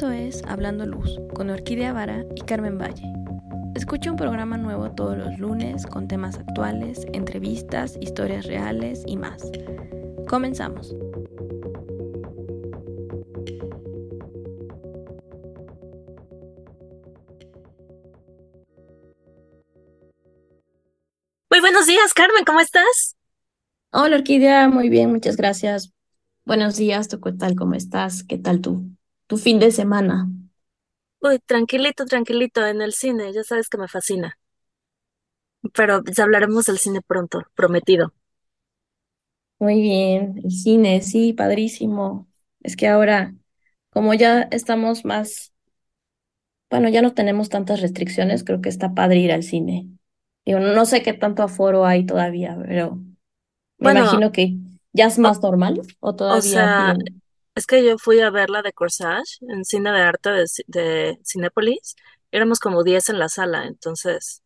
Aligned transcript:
Esto 0.00 0.12
es 0.12 0.42
Hablando 0.48 0.86
Luz 0.86 1.20
con 1.34 1.50
Orquídea 1.50 1.92
Vara 1.92 2.24
y 2.34 2.40
Carmen 2.40 2.78
Valle. 2.78 3.04
Escucha 3.74 4.10
un 4.10 4.16
programa 4.16 4.56
nuevo 4.56 4.90
todos 4.92 5.14
los 5.18 5.38
lunes 5.38 5.84
con 5.84 6.08
temas 6.08 6.38
actuales, 6.38 7.06
entrevistas, 7.12 7.98
historias 8.00 8.46
reales 8.46 9.02
y 9.06 9.18
más. 9.18 9.42
Comenzamos. 10.26 10.94
Muy 21.50 21.60
buenos 21.60 21.86
días, 21.86 22.14
Carmen, 22.14 22.44
¿cómo 22.46 22.60
estás? 22.60 23.16
Hola 23.92 24.16
Orquídea, 24.16 24.66
muy 24.70 24.88
bien, 24.88 25.12
muchas 25.12 25.36
gracias. 25.36 25.92
Buenos 26.46 26.78
días, 26.78 27.08
¿tú 27.08 27.20
qué 27.20 27.32
tal? 27.32 27.54
¿Cómo 27.54 27.74
estás? 27.74 28.24
¿Qué 28.24 28.38
tal 28.38 28.62
tú? 28.62 28.96
Tu 29.30 29.38
fin 29.44 29.58
de 29.62 29.70
semana. 29.78 30.16
Uy, 31.22 31.38
tranquilito, 31.38 32.04
tranquilito, 32.04 32.66
en 32.66 32.82
el 32.82 32.92
cine, 32.92 33.32
ya 33.32 33.42
sabes 33.42 33.70
que 33.70 33.78
me 33.78 33.88
fascina. 33.88 34.38
Pero 35.74 36.04
ya 36.04 36.22
hablaremos 36.24 36.66
del 36.66 36.78
cine 36.78 37.00
pronto, 37.02 37.42
prometido. 37.56 38.12
Muy 39.58 39.80
bien, 39.82 40.40
el 40.44 40.50
cine, 40.50 41.02
sí, 41.02 41.32
padrísimo. 41.34 42.28
Es 42.60 42.76
que 42.76 42.88
ahora, 42.88 43.34
como 43.90 44.14
ya 44.14 44.42
estamos 44.50 45.04
más, 45.04 45.52
bueno, 46.70 46.88
ya 46.88 47.02
no 47.02 47.14
tenemos 47.14 47.48
tantas 47.48 47.80
restricciones, 47.80 48.44
creo 48.44 48.60
que 48.60 48.68
está 48.68 48.94
padre 48.94 49.18
ir 49.18 49.32
al 49.32 49.42
cine. 49.42 49.88
Digo, 50.44 50.60
no 50.60 50.84
sé 50.86 51.02
qué 51.02 51.12
tanto 51.12 51.42
aforo 51.42 51.84
hay 51.86 52.06
todavía, 52.06 52.56
pero 52.66 53.00
me 53.78 53.88
Bueno, 53.88 53.90
imagino 53.90 54.32
que 54.32 54.56
ya 54.92 55.06
es 55.06 55.18
o, 55.22 55.30
más 55.30 55.42
normal 55.42 55.82
o 56.00 56.16
o 56.28 56.42
todavía 56.42 56.42
sea, 56.42 56.74
bien. 56.76 57.22
Es 57.54 57.66
que 57.66 57.84
yo 57.84 57.98
fui 57.98 58.20
a 58.20 58.30
ver 58.30 58.50
la 58.50 58.62
de 58.62 58.72
Corsage 58.72 59.38
en 59.48 59.64
Cine 59.64 59.92
de 59.92 60.02
Arte 60.02 60.30
de, 60.30 60.46
de 60.66 61.18
Cinépolis. 61.24 61.94
Éramos 62.32 62.60
como 62.60 62.84
10 62.84 63.08
en 63.10 63.18
la 63.18 63.28
sala, 63.28 63.66
entonces, 63.66 64.42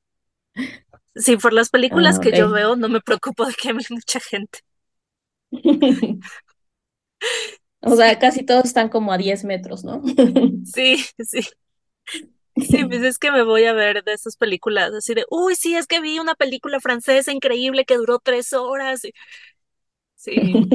sí, 1.14 1.36
por 1.36 1.52
las 1.52 1.70
películas 1.70 2.18
Ah, 2.18 2.20
que 2.20 2.32
yo 2.32 2.50
veo, 2.50 2.76
no 2.76 2.88
me 2.88 3.00
preocupo 3.00 3.46
de 3.46 3.54
que 3.54 3.68
haya 3.70 3.78
mucha 3.90 4.20
gente. 4.20 4.60
O 7.82 7.94
sea, 7.96 8.18
casi 8.18 8.44
todos 8.44 8.64
están 8.64 8.88
como 8.88 9.12
a 9.12 9.18
10 9.18 9.44
metros, 9.44 9.84
¿no? 9.84 10.02
sí, 10.62 11.04
sí. 11.18 11.40
Sí, 12.56 12.84
pues 12.86 13.02
es 13.02 13.18
que 13.18 13.30
me 13.32 13.42
voy 13.42 13.64
a 13.64 13.72
ver 13.72 14.04
de 14.04 14.12
esas 14.14 14.36
películas 14.36 14.92
así 14.94 15.12
de, 15.14 15.24
uy, 15.30 15.54
sí, 15.56 15.76
es 15.76 15.86
que 15.86 16.00
vi 16.00 16.18
una 16.20 16.34
película 16.34 16.80
francesa 16.80 17.32
increíble 17.32 17.84
que 17.84 17.96
duró 17.96 18.18
tres 18.20 18.52
horas. 18.52 19.02
Sí, 20.16 20.68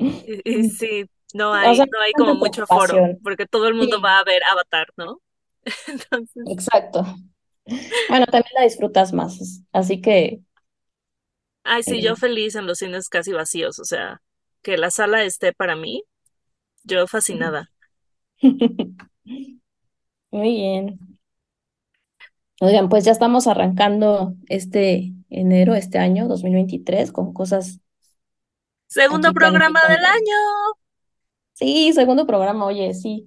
sí, 0.78 1.04
no 1.32 1.54
O 1.62 1.74
sea, 1.74 1.84
hay, 1.84 1.88
no 1.92 2.00
hay 2.00 2.14
como 2.14 2.34
mucho 2.34 2.66
preocupación. 2.66 3.18
porque 3.22 3.46
todo 3.46 3.68
el 3.68 3.74
mundo 3.74 4.00
Sí, 4.00 4.02
va 4.02 4.18
a 4.18 4.24
ver 4.24 4.42
Avatar, 4.44 4.88
¿no? 4.96 5.20
Entonces, 5.88 6.44
exacto. 6.44 7.04
Bueno, 8.08 8.26
también 8.26 8.52
la 8.56 8.64
disfrutas 8.64 9.12
más, 9.12 9.62
así 9.72 10.00
que 10.02 10.42
ay, 11.64 11.82
sí, 11.82 12.02
yo 12.02 12.16
eh, 12.16 12.16
feliz 12.16 12.54
en 12.54 12.66
los 12.66 12.78
cines 12.78 13.08
casi 13.08 13.32
vacíos, 13.32 13.78
o 13.78 13.84
sea, 13.84 14.20
que 14.62 14.76
la 14.78 14.90
sala 14.90 15.24
esté 15.24 15.52
para 15.52 15.76
mí, 15.76 16.02
yo 16.84 17.06
fascinada. 17.08 17.70
muy 20.30 20.54
bien. 20.56 20.98
Oigan, 22.60 22.88
pues 22.90 23.04
ya 23.04 23.12
estamos 23.12 23.46
arrancando 23.46 24.34
este 24.48 25.14
enero, 25.30 25.74
este 25.74 25.98
año 25.98 26.28
2023, 26.28 27.10
con 27.12 27.32
cosas 27.32 27.79
Segundo 28.90 29.28
aquí 29.28 29.34
programa 29.34 29.80
del 29.88 30.04
año. 30.04 30.36
Sí, 31.52 31.92
segundo 31.92 32.26
programa, 32.26 32.64
oye, 32.66 32.92
sí. 32.94 33.26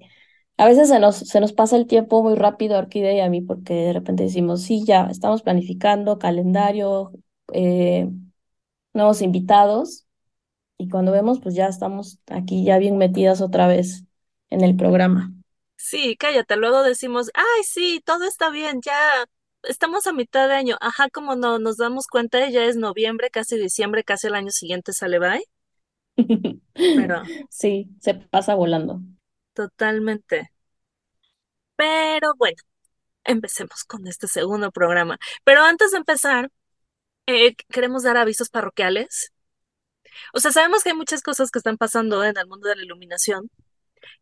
A 0.57 0.65
veces 0.67 0.89
se 0.89 0.99
nos, 0.99 1.15
se 1.15 1.39
nos 1.39 1.53
pasa 1.53 1.77
el 1.77 1.87
tiempo 1.87 2.21
muy 2.21 2.35
rápido 2.35 2.77
Orquídea 2.77 3.13
y 3.13 3.19
a 3.21 3.29
mí 3.29 3.41
porque 3.41 3.73
de 3.73 3.93
repente 3.93 4.23
decimos, 4.23 4.61
sí, 4.61 4.83
ya 4.85 5.07
estamos 5.09 5.41
planificando 5.41 6.19
calendario, 6.19 7.11
eh, 7.53 8.09
nuevos 8.93 9.21
invitados 9.21 10.05
y 10.77 10.89
cuando 10.89 11.11
vemos, 11.11 11.39
pues 11.39 11.55
ya 11.55 11.67
estamos 11.67 12.19
aquí 12.27 12.65
ya 12.65 12.77
bien 12.77 12.97
metidas 12.97 13.41
otra 13.41 13.67
vez 13.67 14.03
en 14.49 14.63
el 14.63 14.75
programa. 14.75 15.31
Sí, 15.77 16.15
cállate, 16.17 16.55
luego 16.57 16.83
decimos, 16.83 17.29
ay, 17.33 17.63
sí, 17.63 18.01
todo 18.05 18.25
está 18.25 18.49
bien, 18.49 18.81
ya 18.83 19.25
estamos 19.63 20.07
a 20.07 20.13
mitad 20.13 20.47
de 20.47 20.55
año. 20.55 20.77
Ajá, 20.81 21.09
como 21.09 21.35
no 21.35 21.59
nos 21.59 21.77
damos 21.77 22.07
cuenta, 22.07 22.49
ya 22.49 22.65
es 22.65 22.75
noviembre, 22.75 23.29
casi 23.29 23.57
diciembre, 23.57 24.03
casi 24.03 24.27
el 24.27 24.35
año 24.35 24.51
siguiente 24.51 24.93
sale 24.93 25.19
bye, 25.19 25.43
pero 26.93 27.23
Sí, 27.49 27.89
se 27.99 28.13
pasa 28.15 28.55
volando. 28.55 29.01
totalmente. 29.53 30.51
Pero 31.75 32.33
bueno, 32.37 32.57
empecemos 33.25 33.83
con 33.85 34.07
este 34.07 34.27
segundo 34.27 34.71
programa. 34.71 35.19
Pero 35.43 35.63
antes 35.63 35.91
de 35.91 35.97
empezar, 35.99 36.51
eh, 37.27 37.55
queremos 37.69 38.03
dar 38.03 38.17
avisos 38.17 38.49
parroquiales. 38.49 39.33
O 40.33 40.39
sea, 40.39 40.51
sabemos 40.51 40.83
que 40.83 40.89
hay 40.89 40.95
muchas 40.95 41.21
cosas 41.21 41.51
que 41.51 41.59
están 41.59 41.77
pasando 41.77 42.23
en 42.23 42.37
el 42.37 42.47
mundo 42.47 42.67
de 42.69 42.75
la 42.75 42.83
iluminación 42.83 43.49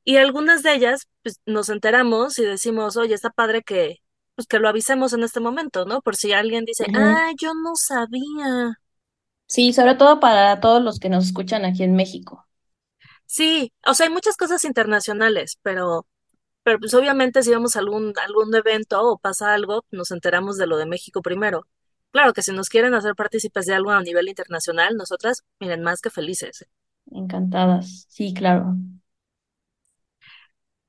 y 0.06 0.18
algunas 0.18 0.64
de 0.64 0.74
ellas, 0.76 1.08
pues 1.24 1.40
nos 1.48 1.70
enteramos 1.70 2.40
y 2.40 2.46
decimos, 2.46 2.98
oye, 2.98 3.16
está 3.16 3.32
padre 3.32 3.64
que, 3.64 3.98
pues, 4.36 4.48
que 4.48 4.60
lo 4.60 4.70
avisemos 4.70 5.14
en 5.14 5.24
este 5.24 5.40
momento, 5.42 5.86
¿no? 5.86 6.02
Por 6.02 6.16
si 6.18 6.34
alguien 6.34 6.66
dice, 6.66 6.88
Ujú. 6.88 6.92
ah, 6.94 7.32
yo 7.40 7.54
no 7.56 7.76
sabía. 7.76 8.81
Sí, 9.52 9.74
sobre 9.74 9.96
todo 9.96 10.22
para 10.22 10.62
todos 10.62 10.82
los 10.82 10.98
que 10.98 11.10
nos 11.10 11.26
escuchan 11.26 11.66
aquí 11.66 11.84
en 11.84 11.94
México. 11.94 12.48
Sí, 13.26 13.74
o 13.86 13.94
sea, 13.94 14.06
hay 14.06 14.14
muchas 14.14 14.38
cosas 14.38 14.64
internacionales, 14.64 15.60
pero, 15.62 16.08
pero 16.64 16.80
pues 16.80 16.94
obviamente 16.94 17.44
si 17.44 17.52
vamos 17.52 17.76
a 17.76 17.80
algún, 17.80 18.14
algún 18.26 18.56
evento 18.56 19.02
o 19.04 19.18
pasa 19.18 19.54
algo, 19.54 19.84
nos 19.92 20.12
enteramos 20.12 20.56
de 20.56 20.68
lo 20.68 20.78
de 20.78 20.86
México 20.86 21.22
primero. 21.22 21.68
Claro 22.12 22.32
que 22.32 22.44
si 22.44 22.54
nos 22.54 22.70
quieren 22.70 22.94
hacer 22.94 23.14
partícipes 23.14 23.66
de 23.66 23.74
algo 23.74 23.92
a 23.92 24.02
nivel 24.02 24.30
internacional, 24.30 24.96
nosotras, 24.96 25.44
miren, 25.60 25.84
más 25.84 26.00
que 26.00 26.10
felices. 26.10 26.66
Encantadas. 27.12 28.06
Sí, 28.08 28.34
claro. 28.34 28.78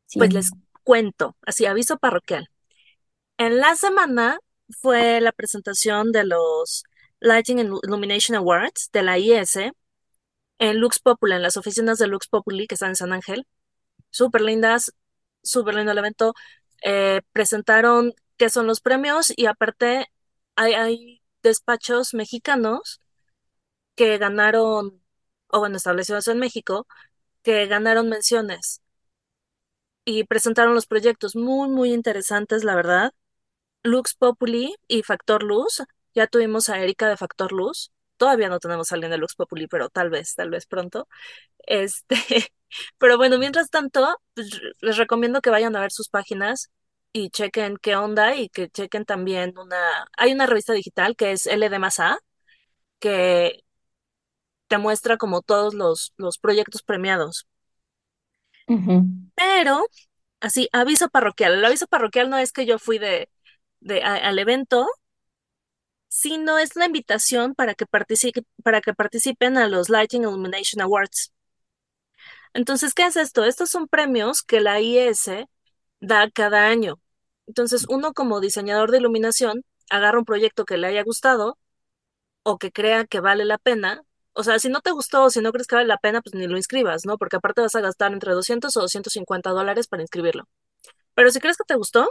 Sí. 0.06 0.21
Pues 0.21 0.33
les 0.33 0.50
cuento, 0.84 1.37
así 1.44 1.67
aviso 1.67 1.99
parroquial. 1.99 2.49
En 3.39 3.59
la 3.59 3.75
semana 3.75 4.39
fue 4.69 5.21
la 5.21 5.33
presentación 5.33 6.12
de 6.12 6.23
los 6.23 6.84
Lighting 7.22 7.60
and 7.60 7.78
Illumination 7.84 8.37
Awards 8.37 8.91
de 8.93 9.03
la 9.03 9.19
IS 9.19 9.56
en 10.59 10.78
Lux 10.78 10.99
Populi, 11.00 11.34
en 11.34 11.43
las 11.43 11.56
oficinas 11.56 11.99
de 11.99 12.09
Lux 12.09 12.28
Populi 12.28 12.66
que 12.66 12.75
están 12.75 12.91
en 12.91 12.97
San 12.97 13.12
Ángel. 13.12 13.47
Súper 14.10 14.43
lindas, 14.43 14.93
súper 15.43 15.75
lindo 15.75 15.93
el 15.93 15.99
evento. 15.99 16.34
Eh, 16.84 17.22
presentaron 17.32 18.12
qué 18.37 18.50
son 18.50 18.66
los 18.66 18.81
premios 18.81 19.32
y 19.37 19.47
aparte 19.47 20.06
hay, 20.56 20.75
hay 20.75 21.22
despachos 21.43 22.15
mexicanos 22.15 23.00
que 23.94 24.19
ganaron, 24.19 25.03
o 25.49 25.59
bueno, 25.61 25.77
establecidos 25.77 26.28
en 26.28 26.38
México, 26.38 26.87
que 27.43 27.66
ganaron 27.66 28.09
menciones 28.09 28.82
y 30.05 30.25
presentaron 30.25 30.75
los 30.75 30.87
proyectos 30.87 31.37
muy, 31.37 31.69
muy 31.69 31.93
interesantes, 31.93 32.65
la 32.65 32.75
verdad. 32.75 33.12
Lux 33.82 34.15
Populi 34.15 34.77
y 34.88 35.03
Factor 35.03 35.43
Luz. 35.43 35.82
Ya 36.15 36.27
tuvimos 36.27 36.69
a 36.69 36.81
Erika 36.81 37.09
de 37.09 37.17
Factor 37.17 37.53
Luz. 37.53 37.93
Todavía 38.17 38.49
no 38.49 38.59
tenemos 38.61 38.93
a 38.93 38.95
alguien 38.97 39.11
de 39.11 39.19
Lux 39.19 39.34
Populi, 39.34 39.67
pero 39.69 39.89
tal 39.91 40.11
vez, 40.11 40.34
tal 40.34 40.50
vez 40.50 40.67
pronto. 40.67 41.09
Este, 41.61 42.17
pero 42.99 43.17
bueno, 43.19 43.39
mientras 43.39 43.71
tanto, 43.71 44.17
pues, 44.34 44.50
les 44.81 44.97
recomiendo 44.99 45.41
que 45.43 45.50
vayan 45.50 45.77
a 45.77 45.81
ver 45.83 45.93
sus 45.93 46.09
páginas 46.11 46.71
y 47.12 47.31
chequen 47.31 47.77
qué 47.78 47.97
onda 47.97 48.37
y 48.37 48.49
que 48.50 48.69
chequen 48.71 49.05
también 49.06 49.59
una, 49.59 50.09
hay 50.19 50.33
una 50.33 50.47
revista 50.47 50.73
digital 50.75 51.17
que 51.17 51.33
es 51.33 51.47
LD 51.47 51.78
más 51.81 52.00
A, 52.00 52.19
que 53.00 53.65
te 54.67 54.77
muestra 54.77 55.19
como 55.19 55.41
todos 55.41 55.73
los, 55.73 56.14
los 56.17 56.37
proyectos 56.38 56.82
premiados. 56.82 57.47
Pero, 59.35 59.87
así, 60.41 60.69
aviso 60.73 61.09
parroquial. 61.11 61.55
El 61.55 61.64
aviso 61.64 61.87
parroquial 61.87 62.31
no 62.31 62.38
es 62.38 62.53
que 62.53 62.67
yo 62.67 62.79
fui 62.79 62.99
de, 62.99 63.31
de 63.81 64.03
a- 64.05 64.17
al 64.17 64.38
evento, 64.38 64.87
sino 66.12 66.59
es 66.59 66.76
la 66.76 66.85
invitación 66.87 67.55
para 67.55 67.75
que 67.75 67.87
participe, 67.87 68.44
para 68.62 68.82
que 68.82 68.93
participen 68.93 69.56
a 69.56 69.67
los 69.67 69.88
Lighting 69.88 70.23
Illumination 70.25 70.82
Awards. 70.82 71.32
Entonces, 72.53 72.93
¿qué 72.93 73.06
es 73.06 73.17
esto? 73.17 73.44
Estos 73.44 73.70
son 73.70 73.88
premios 73.88 74.43
que 74.43 74.61
la 74.61 74.79
IS 74.81 75.31
da 76.00 76.31
cada 76.31 76.67
año. 76.67 77.00
Entonces, 77.47 77.87
uno 77.88 78.12
como 78.12 78.41
diseñador 78.41 78.91
de 78.91 78.99
iluminación 78.99 79.64
agarra 79.88 80.19
un 80.19 80.26
proyecto 80.26 80.67
que 80.67 80.76
le 80.76 80.88
haya 80.88 81.03
gustado 81.03 81.59
o 82.43 82.59
que 82.59 82.73
crea 82.73 83.06
que 83.06 83.20
vale 83.20 83.47
la 83.47 83.56
pena. 83.59 84.03
O 84.35 84.44
sea, 84.44 84.59
si 84.59 84.69
no 84.69 84.82
te 84.82 84.91
gustó 84.91 85.25
o 85.25 85.31
si 85.31 85.41
no 85.41 85.50
crees 85.53 85.67
que 85.67 85.76
vale 85.76 85.88
la 85.88 85.99
pena, 85.99 86.20
pues 86.20 86.35
ni 86.35 86.47
lo 86.47 86.59
inscribas, 86.59 87.06
¿no? 87.06 87.17
Porque 87.19 87.37
aparte 87.37 87.62
vas 87.62 87.75
a 87.75 87.81
gastar 87.81 88.12
entre 88.12 88.32
200 88.32 88.76
o 88.76 88.81
250 88.82 89.50
dólares 89.50 89.88
para 89.88 90.03
inscribirlo. 90.03 90.47
Pero 91.14 91.31
si 91.31 91.41
crees 91.41 91.56
que 91.56 91.64
te 91.64 91.76
gustó, 91.76 92.11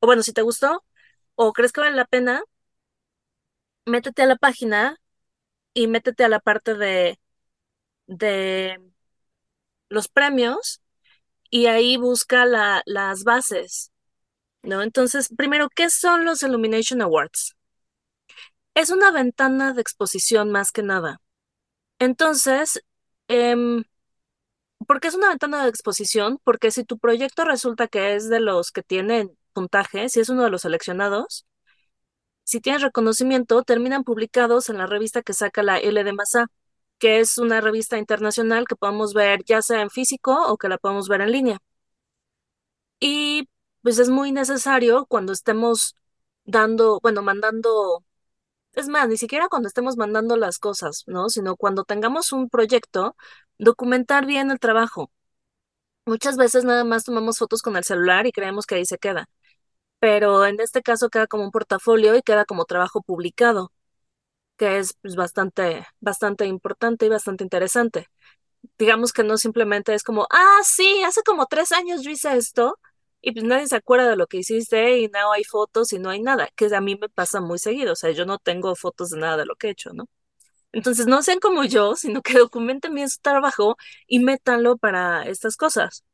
o 0.00 0.06
bueno, 0.06 0.22
si 0.22 0.32
te 0.32 0.42
gustó 0.42 0.84
o 1.34 1.52
crees 1.52 1.72
que 1.72 1.82
vale 1.82 1.96
la 1.96 2.06
pena, 2.06 2.42
métete 3.86 4.22
a 4.22 4.26
la 4.26 4.36
página 4.36 4.98
y 5.74 5.88
métete 5.88 6.24
a 6.24 6.28
la 6.28 6.40
parte 6.40 6.74
de, 6.74 7.18
de 8.06 8.78
los 9.88 10.08
premios 10.08 10.82
y 11.50 11.66
ahí 11.66 11.96
busca 11.96 12.46
la, 12.46 12.82
las 12.86 13.24
bases, 13.24 13.92
¿no? 14.62 14.82
Entonces, 14.82 15.30
primero, 15.36 15.68
¿qué 15.74 15.90
son 15.90 16.24
los 16.24 16.42
Illumination 16.44 17.02
Awards? 17.02 17.56
Es 18.74 18.90
una 18.90 19.10
ventana 19.10 19.72
de 19.72 19.80
exposición 19.80 20.50
más 20.50 20.70
que 20.72 20.82
nada. 20.82 21.20
Entonces, 22.00 22.80
em, 23.28 23.84
¿por 24.86 25.00
qué 25.00 25.08
es 25.08 25.14
una 25.14 25.28
ventana 25.28 25.62
de 25.62 25.68
exposición? 25.70 26.38
Porque 26.44 26.70
si 26.70 26.84
tu 26.84 26.98
proyecto 26.98 27.44
resulta 27.44 27.88
que 27.88 28.14
es 28.14 28.28
de 28.28 28.40
los 28.40 28.70
que 28.72 28.82
tienen 28.82 29.36
puntaje, 29.52 30.08
si 30.08 30.20
es 30.20 30.28
uno 30.28 30.42
de 30.44 30.50
los 30.50 30.62
seleccionados, 30.62 31.46
si 32.44 32.60
tienes 32.60 32.82
reconocimiento, 32.82 33.62
terminan 33.62 34.04
publicados 34.04 34.68
en 34.70 34.78
la 34.78 34.86
revista 34.86 35.22
que 35.22 35.32
saca 35.34 35.62
la 35.62 35.78
LD 35.78 36.12
Masa, 36.12 36.46
que 36.98 37.20
es 37.20 37.38
una 37.38 37.60
revista 37.60 37.98
internacional 37.98 38.66
que 38.68 38.76
podemos 38.76 39.14
ver 39.14 39.44
ya 39.44 39.62
sea 39.62 39.82
en 39.82 39.90
físico 39.90 40.36
o 40.48 40.56
que 40.58 40.68
la 40.68 40.78
podemos 40.78 41.08
ver 41.08 41.22
en 41.22 41.32
línea. 41.32 41.58
Y 43.00 43.48
pues 43.82 43.98
es 43.98 44.08
muy 44.10 44.32
necesario 44.32 45.06
cuando 45.06 45.32
estemos 45.32 45.96
dando, 46.44 47.00
bueno, 47.02 47.22
mandando, 47.22 48.04
es 48.74 48.88
más, 48.88 49.08
ni 49.08 49.16
siquiera 49.18 49.48
cuando 49.48 49.68
estemos 49.68 49.96
mandando 49.96 50.36
las 50.36 50.58
cosas, 50.58 51.04
¿no? 51.06 51.28
Sino 51.30 51.56
cuando 51.56 51.84
tengamos 51.84 52.32
un 52.32 52.50
proyecto, 52.50 53.16
documentar 53.58 54.26
bien 54.26 54.50
el 54.50 54.60
trabajo. 54.60 55.12
Muchas 56.06 56.36
veces 56.36 56.64
nada 56.64 56.84
más 56.84 57.04
tomamos 57.04 57.38
fotos 57.38 57.62
con 57.62 57.76
el 57.76 57.84
celular 57.84 58.26
y 58.26 58.32
creemos 58.32 58.66
que 58.66 58.76
ahí 58.76 58.86
se 58.86 58.98
queda 58.98 59.28
pero 60.04 60.44
en 60.44 60.60
este 60.60 60.82
caso 60.82 61.08
queda 61.08 61.26
como 61.26 61.44
un 61.44 61.50
portafolio 61.50 62.14
y 62.14 62.20
queda 62.20 62.44
como 62.44 62.66
trabajo 62.66 63.00
publicado, 63.00 63.72
que 64.58 64.78
es 64.78 64.94
pues, 65.02 65.16
bastante, 65.16 65.86
bastante 66.00 66.46
importante 66.46 67.06
y 67.06 67.08
bastante 67.08 67.44
interesante. 67.44 68.08
Digamos 68.78 69.12
que 69.14 69.24
no 69.24 69.38
simplemente 69.38 69.94
es 69.94 70.02
como, 70.04 70.26
ah, 70.30 70.60
sí, 70.64 71.02
hace 71.04 71.22
como 71.24 71.46
tres 71.46 71.72
años 71.72 72.02
yo 72.02 72.10
hice 72.10 72.36
esto 72.36 72.78
y 73.22 73.32
pues 73.32 73.44
nadie 73.46 73.66
se 73.68 73.76
acuerda 73.76 74.10
de 74.10 74.16
lo 74.16 74.26
que 74.26 74.38
hiciste 74.38 74.98
y 74.98 75.08
no 75.08 75.32
hay 75.32 75.44
fotos 75.44 75.92
y 75.94 75.98
no 75.98 76.10
hay 76.10 76.22
nada, 76.22 76.50
que 76.56 76.66
a 76.74 76.80
mí 76.82 76.96
me 76.96 77.08
pasa 77.08 77.40
muy 77.40 77.58
seguido, 77.58 77.94
o 77.94 77.96
sea, 77.96 78.10
yo 78.12 78.26
no 78.26 78.38
tengo 78.38 78.76
fotos 78.76 79.10
de 79.10 79.20
nada 79.20 79.38
de 79.38 79.46
lo 79.46 79.56
que 79.56 79.68
he 79.68 79.70
hecho, 79.70 79.92
¿no? 79.94 80.06
Entonces 80.72 81.06
no 81.06 81.22
sean 81.22 81.40
como 81.40 81.64
yo, 81.64 81.96
sino 81.96 82.22
que 82.22 82.34
documenten 82.38 82.94
bien 82.94 83.08
su 83.10 83.20
trabajo 83.22 83.76
y 84.08 84.20
métanlo 84.20 84.76
para 84.78 85.24
estas 85.28 85.56
cosas. 85.56 86.04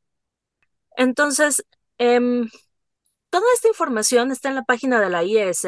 Entonces, 0.97 1.63
eh, 1.97 2.19
Toda 3.31 3.45
esta 3.55 3.67
información 3.67 4.31
está 4.31 4.49
en 4.49 4.55
la 4.55 4.63
página 4.63 5.01
de 5.01 5.09
la 5.09 5.23
IES, 5.23 5.67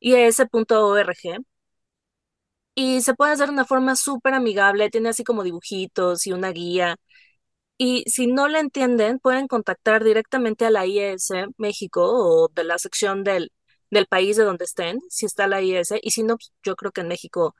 ies.org, 0.00 1.16
y 2.74 3.02
se 3.02 3.14
puede 3.14 3.32
hacer 3.32 3.46
de 3.48 3.52
una 3.54 3.64
forma 3.66 3.96
súper 3.96 4.34
amigable, 4.34 4.90
tiene 4.90 5.10
así 5.10 5.24
como 5.24 5.42
dibujitos 5.44 6.26
y 6.26 6.32
una 6.32 6.50
guía. 6.50 6.96
Y 7.78 8.04
si 8.10 8.26
no 8.28 8.48
le 8.48 8.60
entienden, 8.60 9.18
pueden 9.20 9.48
contactar 9.48 10.04
directamente 10.04 10.66
a 10.66 10.70
la 10.70 10.86
IES 10.86 11.30
México 11.58 12.02
o 12.04 12.48
de 12.54 12.64
la 12.64 12.78
sección 12.78 13.24
del, 13.24 13.52
del 13.90 14.06
país 14.06 14.36
de 14.36 14.44
donde 14.44 14.64
estén, 14.66 15.00
si 15.10 15.26
está 15.26 15.46
la 15.48 15.62
IES, 15.62 15.94
y 16.02 16.12
si 16.12 16.22
no, 16.24 16.36
pues, 16.38 16.52
yo 16.64 16.76
creo 16.76 16.92
que 16.92 17.02
en 17.02 17.08
México 17.08 17.56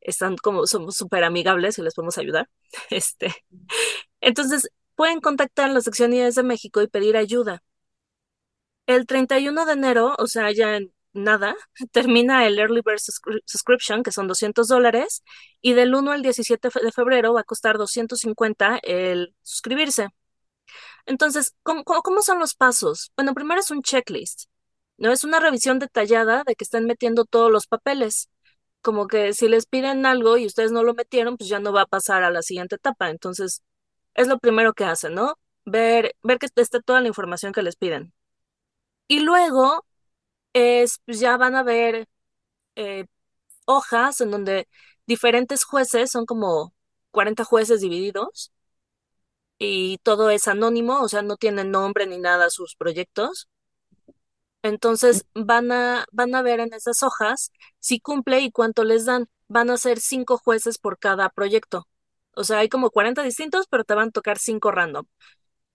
están 0.00 0.36
como, 0.38 0.66
somos 0.66 0.96
súper 0.96 1.24
amigables 1.24 1.78
y 1.78 1.82
les 1.82 1.94
podemos 1.94 2.18
ayudar. 2.18 2.48
Este, 2.90 3.34
entonces, 4.20 4.68
pueden 4.96 5.20
contactar 5.20 5.70
a 5.70 5.72
la 5.74 5.80
sección 5.80 6.12
IES 6.14 6.34
de 6.36 6.42
México 6.44 6.82
y 6.82 6.88
pedir 6.88 7.16
ayuda. 7.16 7.62
El 8.86 9.06
31 9.06 9.66
de 9.66 9.72
enero, 9.72 10.14
o 10.18 10.26
sea, 10.26 10.50
ya 10.52 10.76
en 10.76 10.92
nada, 11.12 11.54
termina 11.92 12.46
el 12.46 12.58
Early 12.58 12.82
Bird 12.84 12.98
Subscription, 13.44 14.02
que 14.02 14.12
son 14.12 14.28
200 14.28 14.68
dólares, 14.68 15.22
y 15.60 15.74
del 15.74 15.94
1 15.94 16.10
al 16.12 16.22
17 16.22 16.68
de 16.82 16.92
febrero 16.92 17.32
va 17.34 17.40
a 17.40 17.44
costar 17.44 17.78
250 17.78 18.78
el 18.82 19.34
suscribirse. 19.42 20.08
Entonces, 21.06 21.54
¿cómo, 21.62 22.22
son 22.22 22.38
los 22.38 22.54
pasos? 22.54 23.12
Bueno, 23.16 23.34
primero 23.34 23.60
es 23.60 23.70
un 23.70 23.82
checklist, 23.82 24.44
¿no? 24.98 25.12
Es 25.12 25.24
una 25.24 25.40
revisión 25.40 25.78
detallada 25.78 26.44
de 26.46 26.54
que 26.54 26.64
están 26.64 26.86
metiendo 26.86 27.24
todos 27.24 27.50
los 27.50 27.66
papeles. 27.66 28.30
Como 28.82 29.06
que 29.08 29.32
si 29.34 29.48
les 29.48 29.66
piden 29.66 30.06
algo 30.06 30.36
y 30.38 30.46
ustedes 30.46 30.72
no 30.72 30.82
lo 30.84 30.94
metieron, 30.94 31.36
pues 31.36 31.48
ya 31.50 31.60
no 31.60 31.72
va 31.72 31.82
a 31.82 31.86
pasar 31.86 32.24
a 32.24 32.30
la 32.30 32.42
siguiente 32.42 32.76
etapa. 32.76 33.10
Entonces, 33.10 33.62
es 34.14 34.28
lo 34.28 34.38
primero 34.38 34.74
que 34.74 34.84
hacen, 34.84 35.14
¿no? 35.14 35.38
Ver, 35.64 36.16
ver 36.22 36.38
que 36.38 36.46
esté 36.46 36.80
toda 36.82 37.00
la 37.00 37.08
información 37.08 37.52
que 37.52 37.62
les 37.62 37.76
piden. 37.76 38.12
Y 39.12 39.20
luego 39.20 39.84
es, 40.54 41.00
pues 41.06 41.20
ya 41.20 41.36
van 41.38 41.56
a 41.56 41.62
ver 41.64 42.08
eh, 42.76 43.06
hojas 43.66 44.20
en 44.22 44.30
donde 44.32 44.68
diferentes 45.06 45.64
jueces, 45.64 46.10
son 46.12 46.26
como 46.26 46.74
40 47.12 47.44
jueces 47.44 47.80
divididos, 47.82 48.52
y 49.58 49.96
todo 50.02 50.28
es 50.30 50.46
anónimo, 50.48 51.00
o 51.00 51.08
sea, 51.08 51.22
no 51.22 51.36
tienen 51.38 51.70
nombre 51.70 52.06
ni 52.06 52.18
nada 52.18 52.50
sus 52.50 52.74
proyectos. 52.76 53.48
Entonces 54.62 55.24
van 55.34 55.72
a, 55.72 56.06
van 56.12 56.34
a 56.34 56.42
ver 56.42 56.60
en 56.60 56.72
esas 56.74 57.02
hojas 57.02 57.50
si 57.80 58.00
cumple 58.00 58.40
y 58.40 58.50
cuánto 58.52 58.84
les 58.84 59.04
dan. 59.06 59.26
Van 59.48 59.70
a 59.70 59.76
ser 59.76 60.00
cinco 60.00 60.38
jueces 60.38 60.78
por 60.78 60.98
cada 60.98 61.28
proyecto. 61.30 61.88
O 62.34 62.44
sea, 62.44 62.58
hay 62.58 62.68
como 62.68 62.90
40 62.90 63.22
distintos, 63.22 63.66
pero 63.68 63.84
te 63.84 63.94
van 63.94 64.08
a 64.08 64.12
tocar 64.12 64.38
cinco 64.38 64.70
random, 64.70 65.04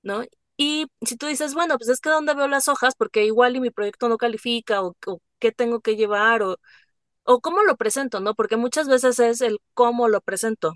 ¿no? 0.04 0.24
Y 0.58 0.88
si 1.02 1.18
tú 1.18 1.28
dices, 1.28 1.54
bueno, 1.54 1.78
pues 1.78 1.90
es 1.90 2.00
que 2.02 2.10
dónde 2.10 2.34
veo 2.34 2.48
las 2.48 2.68
hojas, 2.68 2.96
porque 2.98 3.26
igual 3.26 3.56
y 3.56 3.62
mi 3.62 3.70
proyecto 3.72 4.10
no 4.10 4.18
califica, 4.18 4.82
o, 4.84 4.96
qué 5.40 5.52
tengo 5.52 5.82
que 5.82 5.96
llevar, 5.96 6.42
o, 6.44 6.58
o 7.24 7.42
cómo 7.42 7.64
lo 7.64 7.78
presento, 7.78 8.20
¿no? 8.22 8.36
Porque 8.36 8.58
muchas 8.58 8.88
veces 8.88 9.20
es 9.20 9.42
el 9.42 9.60
cómo 9.74 10.08
lo 10.10 10.22
presento. 10.22 10.74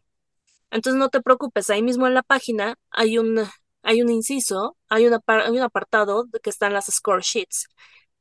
Entonces 0.72 1.00
no 1.00 1.10
te 1.10 1.22
preocupes, 1.22 1.70
ahí 1.70 1.82
mismo 1.84 2.08
en 2.08 2.14
la 2.14 2.24
página 2.24 2.76
hay 2.92 3.18
un, 3.18 3.42
hay 3.84 4.02
un 4.02 4.10
inciso, 4.10 4.78
hay, 4.90 5.08
una, 5.08 5.22
hay 5.28 5.52
un 5.52 5.62
apartado 5.62 6.26
que 6.44 6.50
están 6.50 6.74
las 6.74 6.86
score 6.88 7.22
sheets, 7.24 7.68